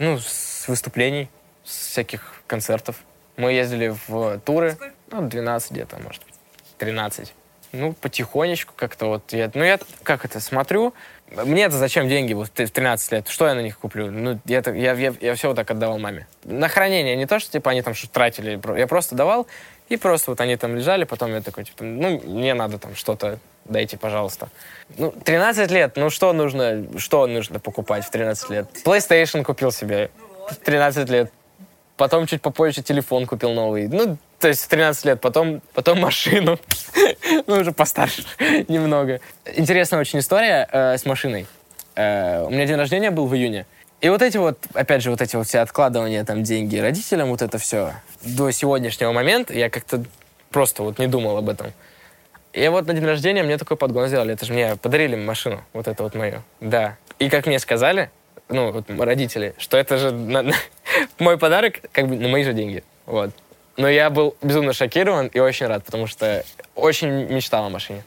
ну, 0.00 0.18
с 0.18 0.66
выступлений, 0.66 1.28
с 1.62 1.90
всяких 1.90 2.42
концертов. 2.46 2.96
Мы 3.36 3.52
ездили 3.52 3.94
в 4.08 4.40
туры, 4.40 4.76
ну, 5.10 5.28
12 5.28 5.70
где-то, 5.70 5.98
может 5.98 6.24
быть, 6.24 6.34
13. 6.78 7.32
Ну, 7.72 7.92
потихонечку 7.92 8.72
как-то 8.74 9.06
вот. 9.06 9.32
Я, 9.32 9.50
ну, 9.54 9.62
я 9.62 9.78
как 10.02 10.24
это 10.24 10.40
смотрю. 10.40 10.94
Мне 11.30 11.64
это 11.64 11.76
зачем 11.76 12.08
деньги 12.08 12.32
вот 12.32 12.48
в 12.48 12.70
13 12.70 13.12
лет? 13.12 13.28
Что 13.28 13.46
я 13.46 13.54
на 13.54 13.60
них 13.60 13.78
куплю? 13.78 14.10
Ну, 14.10 14.40
я, 14.46 14.62
я, 14.66 14.92
я, 14.94 15.14
я 15.20 15.34
все 15.36 15.48
вот 15.48 15.54
так 15.54 15.70
отдавал 15.70 15.98
маме. 15.98 16.26
На 16.44 16.68
хранение, 16.68 17.14
не 17.14 17.26
то, 17.26 17.38
что 17.38 17.52
типа 17.52 17.70
они 17.70 17.82
там 17.82 17.94
что 17.94 18.08
тратили. 18.08 18.60
Я 18.76 18.86
просто 18.88 19.14
давал, 19.14 19.46
и 19.90 19.96
просто 19.96 20.30
вот 20.30 20.40
они 20.40 20.56
там 20.56 20.76
лежали, 20.76 21.04
потом 21.04 21.34
я 21.34 21.42
такой, 21.42 21.64
типа, 21.64 21.82
ну, 21.82 22.20
мне 22.24 22.54
надо 22.54 22.78
там 22.78 22.94
что-то, 22.94 23.38
дайте, 23.64 23.98
пожалуйста. 23.98 24.48
Ну, 24.96 25.10
13 25.10 25.70
лет, 25.72 25.96
ну 25.96 26.10
что 26.10 26.32
нужно, 26.32 26.86
что 26.98 27.26
нужно 27.26 27.58
покупать 27.58 28.04
в 28.04 28.10
13 28.10 28.50
лет? 28.50 28.66
PlayStation 28.84 29.42
купил 29.42 29.72
себе 29.72 30.10
в 30.48 30.54
13 30.54 31.10
лет. 31.10 31.32
Потом 31.96 32.26
чуть 32.26 32.40
попозже 32.40 32.82
телефон 32.82 33.26
купил 33.26 33.52
новый. 33.52 33.88
Ну, 33.88 34.16
то 34.38 34.48
есть 34.48 34.64
в 34.64 34.68
13 34.68 35.04
лет. 35.04 35.20
Потом, 35.20 35.60
потом 35.74 36.00
машину. 36.00 36.58
ну, 37.46 37.56
уже 37.56 37.72
постарше 37.72 38.22
немного. 38.68 39.20
Интересная 39.44 40.00
очень 40.00 40.20
история 40.20 40.68
э, 40.72 40.96
с 40.96 41.04
машиной. 41.04 41.46
Э, 41.96 42.44
у 42.44 42.50
меня 42.50 42.64
день 42.64 42.76
рождения 42.76 43.10
был 43.10 43.26
в 43.26 43.34
июне. 43.34 43.66
И 44.00 44.08
вот 44.08 44.22
эти 44.22 44.38
вот, 44.38 44.58
опять 44.72 45.02
же, 45.02 45.10
вот 45.10 45.20
эти 45.20 45.36
вот 45.36 45.46
все 45.46 45.58
откладывания 45.58 46.24
там 46.24 46.42
деньги 46.42 46.78
родителям, 46.78 47.28
вот 47.28 47.42
это 47.42 47.58
все. 47.58 47.94
До 48.22 48.50
сегодняшнего 48.50 49.12
момента 49.12 49.52
я 49.52 49.68
как-то 49.68 50.02
просто 50.50 50.82
вот 50.82 50.98
не 50.98 51.06
думал 51.06 51.36
об 51.36 51.48
этом. 51.48 51.72
И 52.52 52.66
вот 52.68 52.86
на 52.86 52.94
день 52.94 53.04
рождения 53.04 53.42
мне 53.42 53.58
такой 53.58 53.76
подгон 53.76 54.08
сделали. 54.08 54.32
Это 54.32 54.46
же 54.46 54.52
мне 54.52 54.76
подарили 54.76 55.16
машину, 55.16 55.62
вот 55.72 55.86
это 55.86 56.02
вот 56.02 56.14
мою. 56.14 56.42
Да. 56.60 56.96
И 57.18 57.28
как 57.28 57.46
мне 57.46 57.58
сказали, 57.58 58.10
ну, 58.48 58.72
вот 58.72 58.90
родители, 58.90 59.54
что 59.58 59.76
это 59.76 59.98
же 59.98 60.10
на, 60.10 60.42
на, 60.42 60.54
мой 61.18 61.38
подарок, 61.38 61.80
как 61.92 62.08
бы 62.08 62.16
на 62.16 62.28
мои 62.28 62.42
же 62.42 62.54
деньги. 62.54 62.82
Вот. 63.06 63.30
Но 63.76 63.88
я 63.88 64.10
был 64.10 64.34
безумно 64.42 64.72
шокирован 64.72 65.28
и 65.28 65.38
очень 65.38 65.66
рад, 65.66 65.84
потому 65.84 66.06
что 66.06 66.44
очень 66.74 67.10
мечтал 67.26 67.66
о 67.66 67.68
машине. 67.68 68.02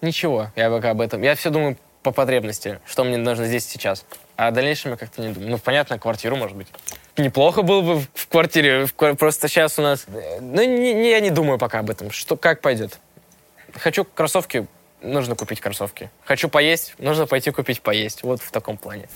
Ничего, 0.00 0.48
я 0.56 0.70
пока 0.70 0.90
об 0.90 1.00
этом. 1.00 1.22
Я 1.22 1.34
все 1.34 1.50
думаю 1.50 1.76
по 2.02 2.10
потребности, 2.10 2.80
что 2.86 3.04
мне 3.04 3.18
нужно 3.18 3.44
здесь 3.44 3.66
сейчас. 3.66 4.04
А 4.40 4.46
о 4.46 4.50
дальнейшем 4.52 4.92
я 4.92 4.96
как-то 4.96 5.20
не 5.20 5.34
думаю. 5.34 5.50
Ну, 5.50 5.58
понятно, 5.58 5.98
квартиру, 5.98 6.34
может 6.34 6.56
быть. 6.56 6.66
Неплохо 7.18 7.60
было 7.60 7.82
бы 7.82 8.00
в 8.14 8.26
квартире. 8.28 8.86
Просто 9.18 9.48
сейчас 9.48 9.78
у 9.78 9.82
нас... 9.82 10.06
Ну, 10.08 10.62
не, 10.62 10.94
не, 10.94 11.10
я 11.10 11.20
не 11.20 11.28
думаю 11.28 11.58
пока 11.58 11.80
об 11.80 11.90
этом. 11.90 12.10
Что, 12.10 12.38
как 12.38 12.62
пойдет. 12.62 12.98
Хочу 13.74 14.06
кроссовки, 14.06 14.66
нужно 15.02 15.36
купить 15.36 15.60
кроссовки. 15.60 16.10
Хочу 16.24 16.48
поесть, 16.48 16.94
нужно 16.96 17.26
пойти 17.26 17.50
купить 17.50 17.82
поесть. 17.82 18.22
Вот 18.22 18.40
в 18.40 18.50
таком 18.50 18.78
плане. 18.78 19.10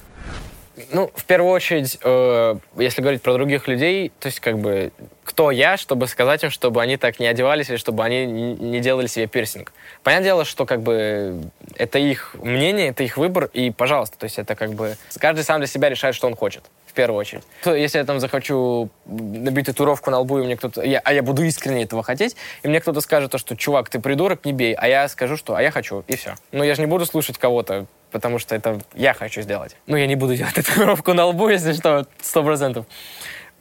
Ну, 0.90 1.10
в 1.14 1.24
первую 1.24 1.52
очередь, 1.52 1.98
э, 2.02 2.56
если 2.76 3.00
говорить 3.00 3.22
про 3.22 3.34
других 3.34 3.68
людей, 3.68 4.10
то 4.18 4.26
есть 4.26 4.40
как 4.40 4.58
бы 4.58 4.90
кто 5.24 5.50
я, 5.50 5.76
чтобы 5.76 6.06
сказать 6.06 6.42
им, 6.44 6.50
чтобы 6.50 6.82
они 6.82 6.96
так 6.96 7.18
не 7.18 7.26
одевались 7.26 7.70
или 7.70 7.76
чтобы 7.76 8.04
они 8.04 8.26
не 8.26 8.80
делали 8.80 9.06
себе 9.06 9.26
пирсинг. 9.26 9.72
Понятное 10.02 10.24
дело, 10.24 10.44
что 10.44 10.66
как 10.66 10.82
бы 10.82 11.50
это 11.76 11.98
их 11.98 12.34
мнение, 12.42 12.88
это 12.88 13.04
их 13.04 13.16
выбор, 13.16 13.48
и 13.52 13.70
пожалуйста, 13.70 14.18
то 14.18 14.24
есть 14.24 14.38
это 14.38 14.54
как 14.54 14.74
бы 14.74 14.96
каждый 15.18 15.44
сам 15.44 15.60
для 15.60 15.66
себя 15.66 15.88
решает, 15.88 16.14
что 16.14 16.26
он 16.26 16.36
хочет 16.36 16.64
в 16.86 16.92
первую 16.92 17.18
очередь. 17.18 17.42
Если 17.64 17.98
я 17.98 18.04
там 18.04 18.20
захочу 18.20 18.90
набить 19.06 19.66
татуировку 19.66 20.10
на 20.10 20.20
лбу, 20.20 20.38
и 20.38 20.44
мне 20.44 20.56
кто-то, 20.56 20.82
я, 20.82 21.00
а 21.04 21.12
я 21.12 21.22
буду 21.22 21.42
искренне 21.42 21.84
этого 21.84 22.02
хотеть, 22.02 22.36
и 22.62 22.68
мне 22.68 22.80
кто-то 22.80 23.00
скажет 23.00 23.32
то, 23.32 23.38
что, 23.38 23.56
чувак, 23.56 23.88
ты 23.88 23.98
придурок, 23.98 24.44
не 24.44 24.52
бей, 24.52 24.74
а 24.74 24.86
я 24.86 25.08
скажу, 25.08 25.36
что, 25.36 25.56
а 25.56 25.62
я 25.62 25.70
хочу, 25.70 26.04
и 26.06 26.16
все. 26.16 26.34
Но 26.52 26.62
я 26.62 26.74
же 26.74 26.82
не 26.82 26.86
буду 26.86 27.06
слушать 27.06 27.38
кого-то, 27.38 27.86
потому 28.14 28.38
что 28.38 28.54
это 28.54 28.80
я 28.94 29.12
хочу 29.12 29.42
сделать. 29.42 29.76
Ну, 29.88 29.96
я 29.96 30.06
не 30.06 30.14
буду 30.14 30.36
делать 30.36 30.54
татуировку 30.54 31.14
на 31.14 31.26
лбу, 31.26 31.48
если 31.48 31.72
что, 31.72 32.06
сто 32.22 32.44
процентов. 32.44 32.86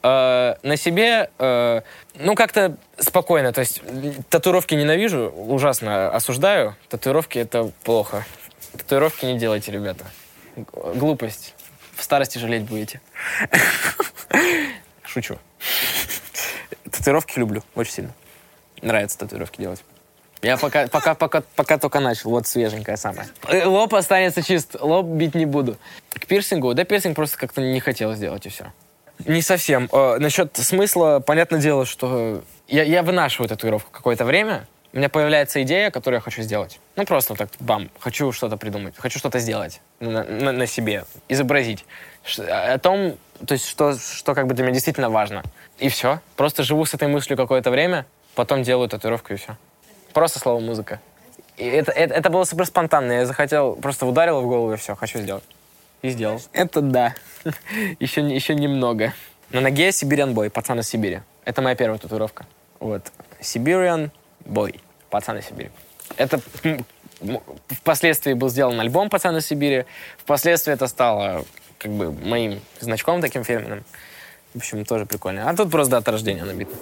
Э, 0.04 0.54
на 0.62 0.76
себе, 0.76 1.28
э, 1.40 1.80
ну, 2.14 2.36
как-то 2.36 2.76
спокойно. 2.96 3.52
То 3.52 3.62
есть 3.62 3.82
татуировки 4.28 4.74
ненавижу, 4.74 5.28
ужасно 5.30 6.08
осуждаю. 6.14 6.76
Татуировки— 6.88 7.36
это 7.40 7.72
плохо. 7.82 8.24
Татуировки 8.78 9.26
не 9.26 9.40
делайте, 9.40 9.72
ребята. 9.72 10.04
Глупость. 10.54 11.56
В 11.96 12.04
старости 12.04 12.38
жалеть 12.38 12.62
будете. 12.62 13.00
Шучу. 15.02 15.36
Татуировки 16.92 17.40
люблю 17.40 17.64
очень 17.74 17.92
сильно. 17.92 18.14
Нравится 18.82 19.18
татуировки 19.18 19.60
делать. 19.60 19.82
Я 20.44 20.58
пока, 20.58 20.86
пока, 20.88 21.14
пока, 21.14 21.42
пока 21.56 21.78
только 21.78 22.00
начал. 22.00 22.30
Вот 22.30 22.46
свеженькая 22.46 22.96
самая. 22.96 23.28
Э, 23.48 23.64
лоб 23.64 23.94
останется 23.94 24.42
чист. 24.42 24.76
Лоб 24.78 25.06
бить 25.06 25.34
не 25.34 25.46
буду. 25.46 25.76
К 26.10 26.26
пирсингу? 26.26 26.74
Да 26.74 26.84
пирсинг 26.84 27.16
просто 27.16 27.38
как-то 27.38 27.62
не 27.62 27.80
хотел 27.80 28.14
сделать, 28.14 28.44
и 28.44 28.50
все. 28.50 28.66
Не 29.24 29.40
совсем. 29.40 29.88
Э, 29.90 30.18
насчет 30.18 30.54
смысла, 30.56 31.22
понятное 31.24 31.60
дело, 31.60 31.86
что 31.86 32.42
я, 32.68 32.82
я 32.82 33.02
вынашиваю 33.02 33.48
татуировку 33.48 33.90
какое-то 33.90 34.26
время, 34.26 34.66
у 34.92 34.98
меня 34.98 35.08
появляется 35.08 35.62
идея, 35.62 35.90
которую 35.90 36.18
я 36.18 36.20
хочу 36.20 36.42
сделать. 36.42 36.78
Ну, 36.94 37.04
просто 37.04 37.32
вот 37.32 37.38
так, 37.38 37.48
бам, 37.58 37.90
хочу 37.98 38.30
что-то 38.30 38.56
придумать, 38.56 38.94
хочу 38.96 39.18
что-то 39.18 39.38
сделать 39.38 39.80
на, 39.98 40.24
на, 40.24 40.52
на 40.52 40.66
себе, 40.66 41.04
изобразить. 41.28 41.84
О 42.38 42.78
том, 42.78 43.16
то 43.46 43.54
есть, 43.54 43.66
что, 43.66 43.96
что 43.98 44.34
как 44.34 44.46
бы 44.46 44.54
для 44.54 44.62
меня 44.62 44.74
действительно 44.74 45.10
важно. 45.10 45.42
И 45.78 45.88
все. 45.88 46.20
Просто 46.36 46.62
живу 46.62 46.84
с 46.84 46.94
этой 46.94 47.08
мыслью 47.08 47.36
какое-то 47.36 47.70
время, 47.70 48.06
потом 48.34 48.62
делаю 48.62 48.88
татуировку 48.88 49.32
и 49.32 49.36
все. 49.36 49.56
Просто 50.14 50.38
слово 50.38 50.60
«музыка». 50.60 51.00
И 51.56 51.64
это, 51.66 51.92
это, 51.92 52.14
это 52.14 52.30
было 52.30 52.44
супер 52.44 52.66
спонтанно. 52.66 53.12
Я 53.12 53.26
захотел, 53.26 53.74
просто 53.76 54.06
ударил 54.06 54.40
в 54.40 54.46
голову 54.46 54.72
и 54.72 54.76
все, 54.76 54.96
хочу 54.96 55.18
сделать. 55.18 55.44
И 56.02 56.10
сделал. 56.10 56.40
Это 56.52 56.80
да. 56.80 57.14
еще, 58.00 58.22
еще 58.22 58.54
немного. 58.54 59.12
На 59.50 59.60
ноге 59.60 59.90
Siberian 59.90 60.32
Boy, 60.32 60.50
пацан 60.50 60.80
из 60.80 60.88
Сибири. 60.88 61.20
Это 61.44 61.60
моя 61.62 61.76
первая 61.76 61.98
татуировка. 61.98 62.46
Вот. 62.80 63.02
Siberian 63.40 64.10
Boy, 64.44 64.80
пацан 65.10 65.38
из 65.38 65.46
Сибири. 65.46 65.70
Это 66.16 66.40
впоследствии 67.68 68.34
был 68.34 68.48
сделан 68.48 68.78
альбом 68.80 69.08
«Пацан 69.08 69.36
из 69.36 69.46
Сибири». 69.46 69.84
Впоследствии 70.18 70.72
это 70.72 70.86
стало 70.86 71.44
как 71.78 71.90
бы 71.92 72.12
моим 72.12 72.60
значком 72.80 73.20
таким 73.20 73.44
фирменным. 73.44 73.84
В 74.52 74.58
общем, 74.58 74.84
тоже 74.84 75.06
прикольно. 75.06 75.48
А 75.48 75.56
тут 75.56 75.70
просто 75.70 75.92
дата 75.92 76.12
рождения 76.12 76.44
набита. 76.44 76.74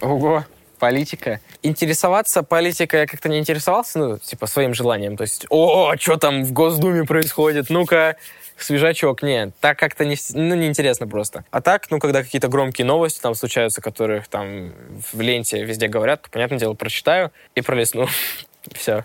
Ого, 0.00 0.44
политика. 0.78 1.40
Интересоваться 1.62 2.42
политикой 2.42 3.00
я 3.00 3.06
как-то 3.06 3.28
не 3.28 3.38
интересовался, 3.38 3.98
ну, 3.98 4.18
типа, 4.18 4.46
своим 4.46 4.74
желанием. 4.74 5.16
То 5.16 5.22
есть, 5.22 5.46
о, 5.50 5.94
что 5.98 6.16
там 6.16 6.44
в 6.44 6.52
Госдуме 6.52 7.04
происходит, 7.04 7.70
ну-ка, 7.70 8.16
свежачок. 8.56 9.22
Нет, 9.22 9.52
так 9.60 9.78
как-то 9.78 10.04
не, 10.04 10.16
ну, 10.32 10.54
неинтересно 10.54 11.06
просто. 11.06 11.44
А 11.50 11.60
так, 11.60 11.90
ну, 11.90 11.98
когда 11.98 12.22
какие-то 12.22 12.48
громкие 12.48 12.86
новости 12.86 13.20
там 13.20 13.34
случаются, 13.34 13.80
которых 13.80 14.28
там 14.28 14.72
в 15.12 15.20
ленте 15.20 15.62
везде 15.64 15.88
говорят, 15.88 16.22
то, 16.22 16.30
понятное 16.30 16.58
дело, 16.58 16.74
прочитаю 16.74 17.30
и 17.54 17.60
пролесну. 17.60 18.08
Все. 18.72 19.04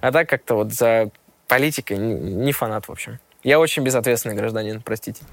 А 0.00 0.12
так 0.12 0.28
как-то 0.28 0.54
вот 0.54 0.72
за 0.72 1.10
политикой 1.48 1.98
не 1.98 2.52
фанат, 2.52 2.88
в 2.88 2.92
общем. 2.92 3.18
Я 3.42 3.58
очень 3.58 3.82
безответственный 3.82 4.36
гражданин, 4.36 4.80
простите. 4.80 5.24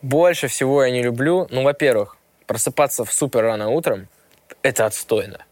Больше 0.00 0.48
всего 0.48 0.84
я 0.84 0.90
не 0.90 1.02
люблю, 1.02 1.46
ну, 1.50 1.62
во-первых, 1.62 2.17
просыпаться 2.48 3.04
в 3.04 3.12
супер 3.12 3.42
рано 3.42 3.68
утром— 3.68 4.08
это 4.62 4.86
отстойно. 4.86 5.44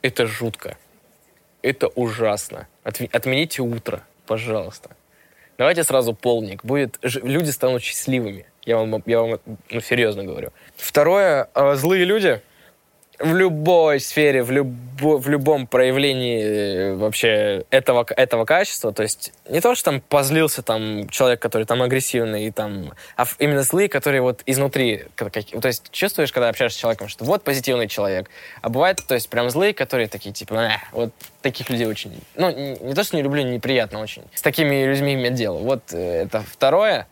Это 0.00 0.26
жутко. 0.26 0.78
Это 1.60 1.88
ужасно. 1.88 2.66
Отмените 2.84 3.60
утро, 3.60 4.02
пожалуйста. 4.26 4.90
Давайте 5.58 5.84
сразу 5.84 6.14
полник. 6.14 6.64
Будет, 6.64 6.98
люди 7.02 7.50
станут 7.50 7.82
счастливыми. 7.82 8.46
Я 8.64 8.78
вам, 8.78 9.02
я 9.06 9.20
вам 9.20 9.40
ну, 9.70 9.80
серьезно 9.80 10.24
говорю. 10.24 10.52
Второе, 10.76 11.48
э, 11.54 11.74
злые 11.74 12.04
люди— 12.04 12.40
в 13.22 13.34
любой 13.34 14.00
сфере, 14.00 14.42
в, 14.42 14.50
любо, 14.50 15.18
в 15.18 15.28
любом 15.28 15.66
проявлении 15.66 16.42
э, 16.42 16.94
вообще 16.94 17.64
этого, 17.70 18.04
этого 18.16 18.44
качества, 18.44 18.92
то 18.92 19.04
есть 19.04 19.32
не 19.48 19.60
то, 19.60 19.74
что 19.74 19.92
там 19.92 20.00
позлился 20.00 20.62
там 20.62 21.08
человек, 21.08 21.40
который 21.40 21.64
там 21.64 21.82
агрессивный, 21.82 22.46
и 22.46 22.50
там, 22.50 22.92
а 23.16 23.24
именно 23.38 23.62
злые, 23.62 23.88
которые 23.88 24.22
вот 24.22 24.42
изнутри, 24.46 25.04
то 25.14 25.30
есть 25.68 25.90
чувствуешь, 25.92 26.32
когда 26.32 26.48
общаешься 26.48 26.78
с 26.78 26.80
человеком, 26.80 27.08
что 27.08 27.24
вот 27.24 27.44
позитивный 27.44 27.86
человек, 27.86 28.28
а 28.60 28.68
бывает, 28.68 29.00
то 29.06 29.14
есть 29.14 29.28
прям 29.28 29.50
злые, 29.50 29.72
которые 29.72 30.08
такие, 30.08 30.32
типа, 30.32 30.54
э, 30.54 30.70
вот 30.90 31.12
таких 31.42 31.70
людей 31.70 31.86
очень, 31.86 32.20
ну, 32.34 32.50
не, 32.50 32.76
не 32.76 32.94
то, 32.94 33.04
что 33.04 33.16
не 33.16 33.22
люблю, 33.22 33.42
неприятно 33.44 34.00
очень, 34.00 34.24
с 34.34 34.42
такими 34.42 34.84
людьми 34.84 35.14
иметь 35.14 35.34
дело. 35.34 35.58
Вот 35.58 35.92
э, 35.92 36.22
это 36.24 36.42
второе. 36.42 37.06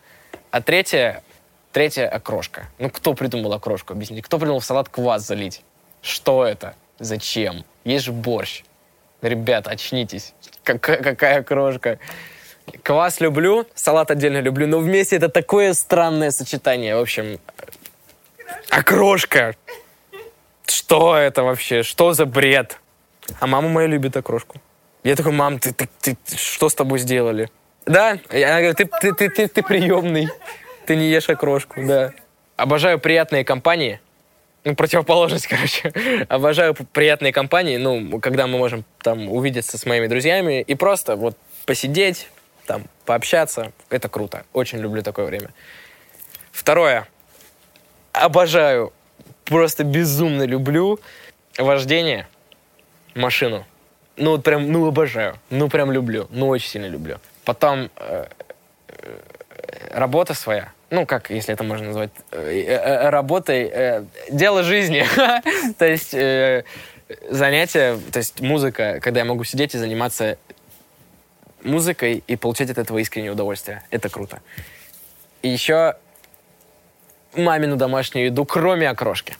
А 0.51 0.61
третье, 0.61 1.23
третье 1.71 2.07
окрошка. 2.07 2.67
Ну, 2.79 2.89
кто 2.89 3.13
придумал 3.13 3.53
окрошку, 3.53 3.93
объясните? 3.93 4.21
Кто 4.21 4.37
придумал 4.37 4.59
в 4.59 4.65
салат 4.65 4.89
квас 4.89 5.25
залить? 5.25 5.63
Что 6.01 6.45
это? 6.45 6.75
Зачем? 6.99 7.63
Есть 7.83 8.05
же 8.05 8.11
борщ. 8.11 8.63
Ребят, 9.21 9.67
очнитесь. 9.67 10.33
Какая, 10.63 10.97
какая 10.97 11.43
крошка. 11.43 11.99
Квас 12.83 13.19
люблю, 13.19 13.67
салат 13.75 14.11
отдельно 14.11 14.39
люблю, 14.39 14.67
но 14.67 14.79
вместе 14.79 15.15
это 15.15 15.29
такое 15.29 15.73
странное 15.73 16.31
сочетание. 16.31 16.95
В 16.95 16.99
общем, 17.01 17.39
окрошка. 18.69 19.55
Что 20.65 21.17
это 21.17 21.43
вообще? 21.43 21.83
Что 21.83 22.13
за 22.13 22.25
бред? 22.25 22.79
А 23.39 23.47
мама 23.47 23.69
моя 23.69 23.87
любит 23.87 24.15
окрошку. 24.17 24.57
Я 25.03 25.15
такой, 25.15 25.31
мам, 25.31 25.59
ты, 25.59 25.73
ты, 25.73 25.89
ты, 26.01 26.17
что 26.35 26.69
с 26.69 26.75
тобой 26.75 26.99
сделали? 26.99 27.49
Да, 27.85 28.19
я 28.31 28.59
говорю, 28.59 28.75
ты, 28.75 28.85
ты, 28.85 29.13
ты, 29.13 29.29
ты, 29.29 29.47
ты 29.47 29.63
приемный. 29.63 30.29
Ты 30.85 30.95
не 30.95 31.09
ешь 31.09 31.29
окрошку, 31.29 31.81
да. 31.83 32.11
Обожаю 32.55 32.99
приятные 32.99 33.43
компании 33.43 33.99
ну, 34.63 34.75
противоположность, 34.75 35.47
короче. 35.49 35.91
Обожаю 36.29 36.75
приятные 36.75 37.33
компании, 37.33 37.77
ну, 37.77 38.19
когда 38.19 38.47
мы 38.47 38.57
можем 38.57 38.83
там 39.01 39.29
увидеться 39.29 39.77
с 39.77 39.85
моими 39.85 40.07
друзьями 40.07 40.61
и 40.61 40.75
просто 40.75 41.15
вот 41.15 41.37
посидеть, 41.65 42.27
там, 42.65 42.83
пообщаться. 43.05 43.71
Это 43.89 44.07
круто. 44.07 44.45
Очень 44.53 44.79
люблю 44.79 45.01
такое 45.01 45.25
время. 45.25 45.49
Второе. 46.51 47.07
Обожаю, 48.13 48.93
просто 49.45 49.83
безумно 49.83 50.43
люблю 50.43 50.99
вождение, 51.57 52.27
машину. 53.15 53.65
Ну, 54.17 54.31
вот 54.31 54.43
прям, 54.43 54.71
ну, 54.71 54.85
обожаю. 54.87 55.37
Ну, 55.49 55.69
прям 55.69 55.91
люблю. 55.91 56.27
Ну, 56.29 56.47
очень 56.49 56.69
сильно 56.69 56.85
люблю. 56.85 57.19
Потом 57.45 57.89
э, 57.95 58.25
э, 58.87 59.19
работа 59.93 60.33
своя 60.33 60.71
ну, 60.91 61.05
как, 61.05 61.29
если 61.29 61.53
это 61.53 61.63
можно 61.63 61.87
назвать, 61.87 62.11
э, 62.31 62.65
э, 62.67 63.09
работой, 63.09 63.69
э, 63.71 64.03
дело 64.29 64.61
жизни. 64.61 65.05
то 65.77 65.85
есть 65.85 66.11
занятие, 67.29 67.97
то 68.11 68.19
есть 68.19 68.41
музыка, 68.41 68.99
когда 69.01 69.21
я 69.21 69.25
могу 69.25 69.45
сидеть 69.45 69.73
и 69.73 69.77
заниматься 69.77 70.37
музыкой 71.63 72.23
и 72.27 72.35
получать 72.35 72.69
от 72.71 72.77
этого 72.77 72.97
искреннее 72.97 73.31
удовольствие. 73.31 73.83
Это 73.89 74.09
круто. 74.09 74.41
И 75.41 75.47
еще 75.47 75.95
мамину 77.35 77.77
домашнюю 77.77 78.27
еду, 78.27 78.43
кроме 78.43 78.89
окрошки. 78.89 79.37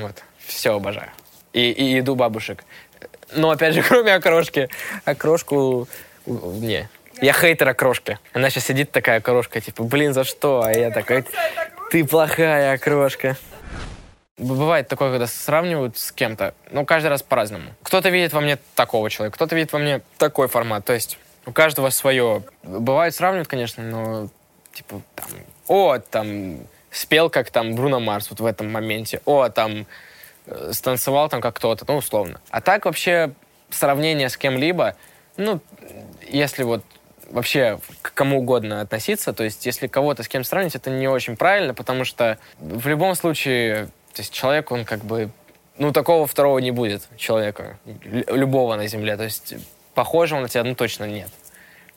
Вот. 0.00 0.22
Все 0.46 0.76
обожаю. 0.76 1.10
И, 1.52 1.72
и 1.72 1.96
еду 1.96 2.14
бабушек. 2.14 2.64
Но, 3.34 3.50
опять 3.50 3.74
же, 3.74 3.82
кроме 3.88 4.14
окрошки. 4.14 4.68
Окрошку... 5.04 5.88
Не, 6.24 6.88
я 7.22 7.32
хейтер 7.32 7.68
окрошки. 7.68 8.18
Она 8.32 8.50
сейчас 8.50 8.66
сидит 8.66 8.90
такая 8.90 9.18
окрошка, 9.18 9.60
типа, 9.60 9.84
блин, 9.84 10.12
за 10.12 10.24
что? 10.24 10.62
А 10.62 10.72
я 10.72 10.90
такой, 10.90 11.24
ты 11.90 12.04
плохая 12.04 12.74
окрошка. 12.74 13.36
Бывает 14.38 14.88
такое, 14.88 15.10
когда 15.10 15.28
сравнивают 15.28 15.96
с 15.96 16.10
кем-то, 16.10 16.52
ну, 16.70 16.84
каждый 16.84 17.08
раз 17.08 17.22
по-разному. 17.22 17.70
Кто-то 17.84 18.08
видит 18.08 18.32
во 18.32 18.40
мне 18.40 18.58
такого 18.74 19.08
человека, 19.08 19.36
кто-то 19.36 19.54
видит 19.54 19.72
во 19.72 19.78
мне 19.78 20.00
такой 20.18 20.48
формат. 20.48 20.84
То 20.84 20.94
есть 20.94 21.16
у 21.46 21.52
каждого 21.52 21.90
свое. 21.90 22.42
Бывает 22.64 23.14
сравнивают, 23.14 23.46
конечно, 23.46 23.84
но 23.84 24.28
типа 24.72 25.00
там, 25.14 25.28
о, 25.68 25.98
там, 25.98 26.56
спел 26.90 27.30
как 27.30 27.50
там 27.50 27.76
Бруно 27.76 28.00
Марс 28.00 28.30
вот 28.30 28.40
в 28.40 28.46
этом 28.46 28.72
моменте, 28.72 29.20
о, 29.26 29.48
там, 29.48 29.86
э, 30.46 30.72
станцевал 30.72 31.28
там 31.28 31.40
как 31.40 31.54
кто-то, 31.54 31.84
ну, 31.86 31.96
условно. 31.98 32.40
А 32.50 32.60
так 32.60 32.84
вообще 32.84 33.32
сравнение 33.70 34.28
с 34.28 34.36
кем-либо, 34.36 34.96
ну, 35.36 35.60
если 36.28 36.64
вот 36.64 36.84
вообще 37.32 37.80
к 38.02 38.14
кому 38.14 38.38
угодно 38.38 38.80
относиться. 38.80 39.32
То 39.32 39.44
есть, 39.44 39.66
если 39.66 39.86
кого-то 39.86 40.22
с 40.22 40.28
кем 40.28 40.44
сравнить, 40.44 40.74
это 40.74 40.90
не 40.90 41.08
очень 41.08 41.36
правильно, 41.36 41.74
потому 41.74 42.04
что 42.04 42.38
в 42.60 42.86
любом 42.86 43.14
случае, 43.14 43.86
то 44.12 44.20
есть 44.20 44.32
человек, 44.32 44.70
он 44.70 44.84
как 44.84 45.04
бы, 45.04 45.30
ну, 45.78 45.92
такого 45.92 46.26
второго 46.26 46.58
не 46.58 46.70
будет 46.70 47.08
человека, 47.16 47.78
любого 48.04 48.76
на 48.76 48.86
Земле. 48.86 49.16
То 49.16 49.24
есть, 49.24 49.54
похожего 49.94 50.40
на 50.40 50.48
тебя, 50.48 50.62
ну, 50.64 50.74
точно 50.74 51.04
нет. 51.04 51.30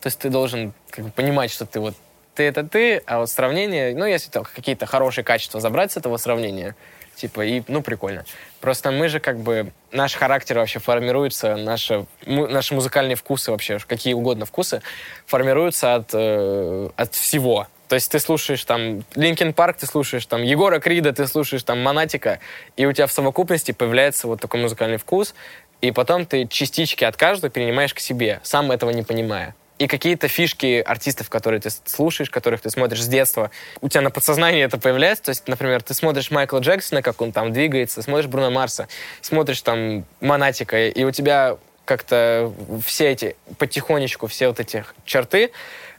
То 0.02 0.08
есть, 0.08 0.20
ты 0.20 0.30
должен 0.30 0.74
как 0.90 1.06
бы 1.06 1.12
понимать, 1.12 1.52
что 1.52 1.66
ты 1.66 1.80
вот 1.80 1.96
ты 2.34 2.44
это 2.44 2.64
ты, 2.64 2.98
а 3.06 3.20
вот 3.20 3.30
сравнение, 3.30 3.96
ну, 3.96 4.06
если 4.06 4.30
там 4.30 4.44
какие-то 4.44 4.86
хорошие 4.86 5.24
качества 5.24 5.62
забрать 5.62 5.94
с 5.94 5.98
этого 5.98 6.18
сравнения, 6.18 6.76
типа, 7.16 7.46
и, 7.46 7.64
ну, 7.68 7.82
прикольно. 7.82 8.26
Просто 8.62 8.92
мы 8.92 9.08
же 9.08 9.20
как 9.20 9.40
бы, 9.40 9.72
наш 9.92 10.16
характер 10.16 10.58
вообще 10.58 10.80
формируется, 10.80 11.56
наши, 11.56 12.06
наши 12.26 12.74
музыкальные 12.74 13.16
вкусы 13.16 13.52
вообще, 13.52 13.80
какие 13.80 14.14
угодно 14.14 14.46
вкусы, 14.46 14.82
формируются 15.26 15.96
от, 15.96 16.10
э, 16.14 16.90
от 16.96 17.16
всего. 17.16 17.68
То 17.88 17.96
есть 17.96 18.12
ты 18.12 18.20
слушаешь 18.20 18.64
там 18.64 19.04
Линкен 19.16 19.54
Парк, 19.54 19.78
ты 19.78 19.86
слушаешь 19.86 20.26
там 20.26 20.42
Егора 20.42 20.80
Крида, 20.80 21.14
ты 21.14 21.28
слушаешь 21.28 21.64
там 21.64 21.82
Монатика, 21.82 22.40
и 22.78 22.86
у 22.86 22.94
тебя 22.94 23.06
в 23.08 23.12
совокупности 23.12 23.72
появляется 23.72 24.28
вот 24.28 24.42
такой 24.42 24.60
музыкальный 24.60 24.98
вкус, 24.98 25.36
и 25.82 25.92
потом 25.92 26.26
ты 26.26 26.48
частички 26.48 27.04
от 27.04 27.16
каждого 27.16 27.52
перенимаешь 27.52 27.94
к 27.94 28.00
себе, 28.00 28.40
сам 28.44 28.72
этого 28.72 28.90
не 28.90 29.04
понимая 29.04 29.56
и 29.78 29.88
какие-то 29.88 30.28
фишки 30.28 30.82
артистов, 30.86 31.30
которые 31.30 31.60
ты 31.60 31.70
слушаешь, 31.70 32.30
которых 32.30 32.62
ты 32.62 32.70
смотришь 32.70 33.04
с 33.04 33.08
детства, 33.08 33.52
у 33.82 33.90
тебя 33.90 34.02
на 34.02 34.10
подсознании 34.10 34.64
это 34.64 34.78
появляется. 34.78 35.26
То 35.26 35.30
есть, 35.30 35.48
например, 35.48 35.84
ты 35.84 35.94
смотришь 35.94 36.32
Майкла 36.32 36.60
Джексона, 36.60 37.02
как 37.02 37.22
он 37.22 37.32
там 37.32 37.52
двигается, 37.52 38.02
смотришь 38.02 38.28
Бруно 38.28 38.52
Марса, 38.52 38.88
смотришь 39.22 39.62
там 39.62 40.06
Монатика, 40.22 40.88
и 40.88 41.04
у 41.04 41.12
тебя 41.12 41.58
как-то 41.84 42.54
все 42.86 43.12
эти, 43.12 43.36
потихонечку, 43.58 44.28
все 44.28 44.48
вот 44.48 44.60
эти 44.60 44.86
черты, 45.04 45.52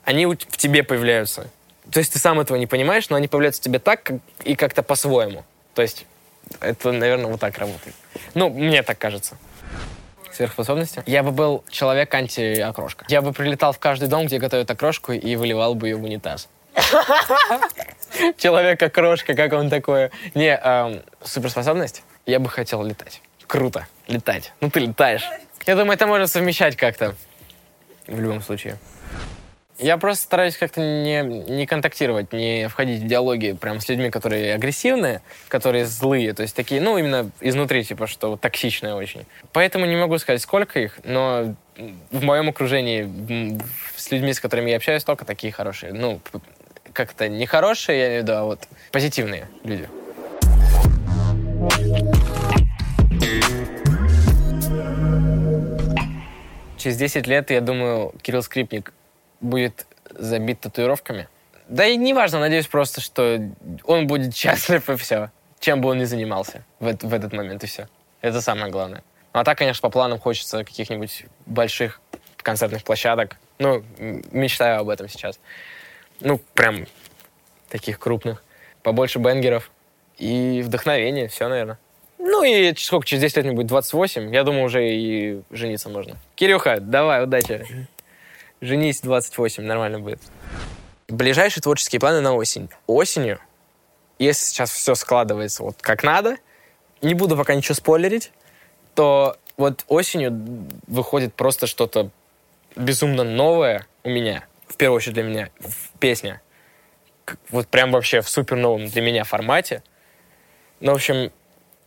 они 0.05 0.27
в 0.27 0.37
тебе 0.37 0.83
появляются. 0.83 1.51
То 1.91 2.01
есть 2.01 2.13
ты 2.13 2.19
сам 2.19 2.41
этого 2.41 2.57
не 2.57 2.67
понимаешь, 2.67 3.09
но 3.11 3.17
они 3.17 3.29
появляются 3.29 3.61
в 3.61 3.65
тебе 3.65 3.79
так 3.79 4.03
как, 4.03 4.17
и 4.45 4.57
как-то 4.57 4.83
по-своему. 4.83 5.45
То 5.75 5.83
есть 5.83 6.07
это, 6.61 6.93
наверное, 6.93 7.27
вот 7.27 7.41
так 7.41 7.59
работает. 7.59 7.95
Ну, 8.35 8.49
мне 8.49 8.83
так 8.83 8.99
кажется 8.99 9.37
сверхспособности, 10.37 11.03
я 11.07 11.23
бы 11.23 11.33
был 11.33 11.65
человек 11.71 12.15
анти-окрошка. 12.15 13.05
Я 13.09 13.23
бы 13.23 13.33
прилетал 13.33 13.73
в 13.73 13.79
каждый 13.79 14.09
дом, 14.09 14.27
где 14.27 14.39
готовят 14.39 14.71
окрошку, 14.71 15.13
и 15.13 15.37
выливал 15.37 15.75
бы 15.75 15.89
ее 15.89 15.97
в 15.97 16.05
унитаз. 16.05 16.49
Человек-окрошка, 18.39 19.35
как 19.35 19.53
он 19.53 19.71
такое? 19.71 20.11
Не, 20.35 20.55
эм, 20.57 21.03
суперспособность? 21.23 22.03
Я 22.27 22.39
бы 22.39 22.49
хотел 22.49 22.83
летать. 22.85 23.23
Круто, 23.47 23.87
летать. 24.09 24.53
Ну, 24.61 24.71
ты 24.71 24.81
летаешь. 24.81 25.25
Я 25.67 25.75
думаю, 25.75 25.95
это 25.95 26.07
можно 26.07 26.27
совмещать 26.27 26.77
как-то. 26.77 27.15
В 28.07 28.21
любом 28.21 28.43
случае. 28.43 28.79
Я 29.79 29.99
просто 29.99 30.25
стараюсь 30.25 30.57
как-то 30.57 30.81
не, 30.81 31.23
не 31.23 31.67
контактировать, 31.67 32.33
не 32.33 32.67
входить 32.69 33.03
в 33.03 33.07
диалоги 33.07 33.53
прям 33.53 33.81
с 33.81 33.89
людьми, 33.89 34.09
которые 34.09 34.55
агрессивные, 34.55 35.21
которые 35.49 35.85
злые, 35.85 36.33
то 36.33 36.43
есть 36.43 36.57
такие, 36.57 36.81
ну, 36.81 36.97
именно 36.97 37.31
изнутри, 37.43 37.85
типа, 37.85 38.07
что 38.07 38.37
токсичные 38.37 38.95
очень. 38.95 39.27
Поэтому 39.53 39.85
не 39.85 39.97
могу 39.97 40.17
сказать, 40.17 40.41
сколько 40.41 40.81
их, 40.81 40.99
но 41.05 41.55
в 42.11 42.23
моем 42.23 42.49
окружении 42.49 43.61
с 43.97 44.11
людьми, 44.11 44.33
с 44.33 44.41
которыми 44.41 44.71
я 44.71 44.77
общаюсь, 44.77 45.05
только 45.05 45.27
такие 45.27 45.53
хорошие. 45.53 45.93
Ну, 45.93 46.21
как-то 46.95 47.29
не 47.29 47.45
хорошие, 47.45 47.99
я 47.99 48.07
имею 48.09 48.21
в 48.21 48.25
виду, 48.25 48.33
а 48.33 48.45
вот 48.45 48.69
позитивные 48.93 49.47
люди. 49.63 49.89
Через 56.79 56.97
10 56.97 57.27
лет, 57.27 57.51
я 57.51 57.61
думаю, 57.61 58.15
Кирилл 58.23 58.43
Скрипник 58.43 58.93
будет 59.41 59.87
забит 60.11 60.61
татуировками. 60.61 61.29
Да 61.69 61.85
и 61.87 61.97
неважно, 61.97 62.39
надеюсь 62.39 62.67
просто, 62.67 63.01
что 63.01 63.41
он 63.85 64.07
будет 64.07 64.35
счастлив 64.35 64.89
и 64.89 64.97
все. 64.97 65.31
Чем 65.59 65.81
бы 65.81 65.91
он 65.91 65.99
ни 65.99 66.05
занимался 66.05 66.65
в, 66.79 66.95
в 66.95 67.15
этот 67.15 67.33
момент 67.33 67.65
и 67.65 67.67
все. 67.67 67.89
Это 68.21 68.41
самое 68.41 68.71
главное. 68.71 69.03
Ну, 69.35 69.41
а 69.41 69.45
так, 69.45 69.59
конечно, 69.59 69.83
по 69.83 69.91
планам 69.91 70.19
хочется 70.19 70.65
каких-нибудь 70.65 71.27
больших 71.45 72.01
концертных 72.39 72.85
площадок. 72.85 73.37
Ну, 73.59 73.83
мечтаю 74.31 74.81
об 74.81 74.89
этом 74.89 75.09
сейчас. 75.09 75.41
Ну, 76.21 76.41
прям 76.55 76.87
таких 77.69 77.99
крупных. 77.99 78.45
Побольше 78.83 79.19
бенгеров 79.19 79.71
и 80.19 80.63
вдохновение. 80.65 81.29
Все, 81.29 81.49
наверное. 81.49 81.79
Ну 82.19 82.45
и 82.45 82.75
сколько, 82.77 83.07
через 83.07 83.23
10 83.23 83.37
лет 83.37 83.47
мне 83.47 83.55
будет 83.55 83.67
28, 83.67 84.35
я 84.35 84.43
думаю, 84.43 84.65
уже 84.65 84.89
и 84.89 85.43
жениться 85.51 85.89
можно. 85.89 86.17
Кирюха, 86.35 86.79
давай, 86.81 87.25
удачи. 87.25 87.89
Женись 88.61 89.01
28, 89.01 89.63
нормально 89.63 90.01
будет. 90.01 90.21
Ближайшие 91.09 91.63
творческие 91.63 92.01
планы 92.01 92.21
на 92.21 92.35
осень. 92.35 92.69
Осенью, 92.87 93.39
если 94.19 94.45
сейчас 94.47 94.71
все 94.71 94.95
складывается 94.95 95.63
вот 95.63 95.77
как 95.81 96.03
надо, 96.03 96.39
не 97.03 97.15
буду 97.15 97.37
пока 97.37 97.55
ничего 97.55 97.75
спойлерить, 97.75 98.33
то 98.95 99.37
вот 99.57 99.85
осенью 99.89 100.67
выходит 100.87 101.35
просто 101.35 101.67
что-то 101.67 102.11
безумно 102.77 103.25
новое 103.25 103.87
у 104.05 104.09
меня, 104.09 104.45
в 104.67 104.77
первую 104.77 104.97
очередь 104.97 105.15
для 105.15 105.23
меня, 105.23 105.51
песня. 105.99 106.41
Вот 107.51 107.69
прям 107.69 107.91
вообще 107.93 108.21
в 108.21 108.29
супер 108.29 108.57
новом 108.57 108.87
для 108.87 109.03
меня 109.03 109.25
формате. 109.25 109.83
Ну, 110.81 110.93
в 110.93 110.97
общем, 110.97 111.33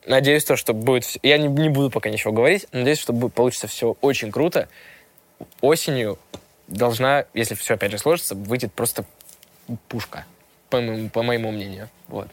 надеюсь, 0.05 0.43
то, 0.43 0.55
что 0.55 0.73
будет... 0.73 1.05
Я 1.23 1.38
не, 1.38 1.47
не 1.47 1.69
буду 1.69 1.89
пока 1.89 2.10
ничего 2.10 2.34
говорить, 2.34 2.67
надеюсь, 2.71 2.99
что 2.99 3.13
будет, 3.13 3.34
получится 3.34 3.67
все 3.67 3.95
очень 4.01 4.32
круто. 4.32 4.67
Осенью 5.62 6.19
должна, 6.69 7.25
если 7.34 7.55
все 7.55 7.73
опять 7.73 7.91
же 7.91 7.97
сложится, 7.97 8.36
выйдет 8.36 8.71
просто 8.73 9.03
пушка, 9.88 10.25
по 10.69 10.79
моему, 10.79 11.10
по 11.10 11.23
моему 11.23 11.51
мнению. 11.51 11.89
Вот. 12.08 12.29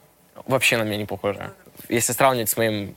Вообще 0.47 0.77
на 0.77 0.83
меня 0.83 0.99
не 0.99 1.07
похоже. 1.07 1.53
Если 1.89 2.13
сравнивать 2.13 2.51
с 2.51 2.57
моим 2.57 2.95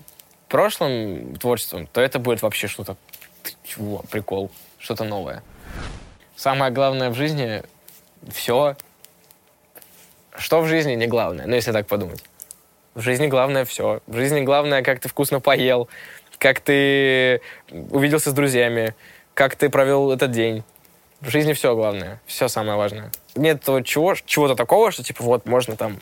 прошлым 0.47 1.35
творчеством, 1.37 1.87
то 1.87 2.01
это 2.01 2.19
будет 2.19 2.41
вообще 2.41 2.67
что-то... 2.67 2.97
Чего? 3.63 4.03
Прикол. 4.11 4.51
Что-то 4.77 5.03
новое. 5.03 5.43
Самое 6.35 6.71
главное 6.71 7.09
в 7.09 7.15
жизни— 7.15 7.63
все. 8.31 8.75
Что 10.37 10.61
в 10.61 10.67
жизни 10.67 10.93
не 10.93 11.07
главное, 11.07 11.47
ну, 11.47 11.55
если 11.55 11.71
так 11.71 11.87
подумать. 11.87 12.23
В 12.95 13.01
жизни 13.01 13.27
главное 13.27 13.65
все. 13.65 14.01
В 14.07 14.15
жизни 14.15 14.41
главное, 14.41 14.81
как 14.83 14.99
ты 14.99 15.09
вкусно 15.09 15.39
поел, 15.39 15.89
как 16.37 16.59
ты 16.59 17.41
увиделся 17.71 18.31
с 18.31 18.33
друзьями, 18.33 18.95
как 19.33 19.55
ты 19.55 19.69
провел 19.69 20.11
этот 20.11 20.31
день. 20.31 20.63
В 21.21 21.29
жизни 21.29 21.53
все 21.53 21.75
главное, 21.75 22.21
все 22.25 22.47
самое 22.47 22.77
важное. 22.77 23.11
Нет 23.35 23.63
чего, 23.83 24.15
чего-то 24.25 24.55
такого, 24.55 24.91
что 24.91 25.03
типа 25.03 25.23
вот 25.23 25.45
можно 25.45 25.75
там 25.75 25.99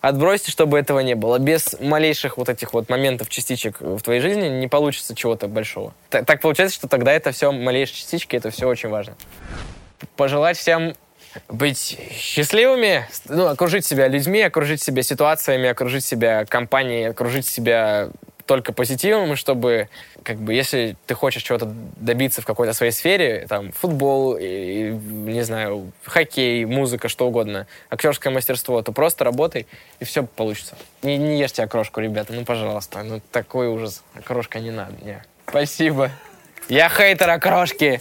отбросить, 0.00 0.50
чтобы 0.50 0.78
этого 0.78 1.00
не 1.00 1.14
было. 1.14 1.38
Без 1.38 1.74
малейших 1.80 2.36
вот 2.36 2.48
этих 2.48 2.72
вот 2.72 2.88
моментов, 2.88 3.28
частичек 3.28 3.80
в 3.80 4.00
твоей 4.00 4.20
жизни 4.20 4.48
не 4.48 4.68
получится 4.68 5.14
чего-то 5.14 5.48
большого. 5.48 5.94
Так, 6.10 6.26
так 6.26 6.40
получается, 6.40 6.76
что 6.76 6.88
тогда 6.88 7.12
это 7.12 7.32
все 7.32 7.50
малейшие 7.50 7.96
частички, 7.96 8.36
это 8.36 8.50
все 8.50 8.68
очень 8.68 8.88
важно. 8.88 9.16
Пожелать 10.16 10.56
всем 10.56 10.94
быть 11.48 11.98
счастливыми, 12.12 13.06
ну, 13.26 13.46
окружить 13.46 13.84
себя 13.84 14.08
людьми, 14.08 14.40
окружить 14.40 14.82
себя 14.82 15.02
ситуациями, 15.02 15.68
окружить 15.68 16.04
себя 16.04 16.44
компанией, 16.46 17.04
окружить 17.04 17.46
себя 17.46 18.10
только 18.46 18.72
позитивом, 18.72 19.36
чтобы, 19.36 19.88
как 20.22 20.38
бы, 20.38 20.54
если 20.54 20.96
ты 21.06 21.14
хочешь 21.14 21.42
чего-то 21.42 21.66
добиться 21.96 22.40
в 22.40 22.46
какой-то 22.46 22.72
своей 22.72 22.92
сфере, 22.92 23.46
там, 23.48 23.72
футбол, 23.72 24.36
и, 24.40 24.90
не 24.92 25.42
знаю, 25.42 25.92
хоккей, 26.04 26.64
музыка, 26.64 27.08
что 27.08 27.26
угодно, 27.26 27.66
актерское 27.90 28.32
мастерство, 28.32 28.80
то 28.82 28.92
просто 28.92 29.24
работай, 29.24 29.66
и 30.00 30.04
все 30.04 30.24
получится. 30.24 30.76
Не, 31.02 31.18
не 31.18 31.38
ешьте 31.38 31.62
окрошку, 31.62 32.00
ребята, 32.00 32.32
ну, 32.32 32.44
пожалуйста, 32.44 33.02
ну, 33.02 33.20
такой 33.32 33.68
ужас. 33.68 34.02
Окрошка 34.14 34.60
не 34.60 34.70
надо, 34.70 34.94
не. 35.04 35.22
Спасибо. 35.48 36.10
Я 36.68 36.88
хейтер 36.88 37.30
окрошки. 37.30 38.00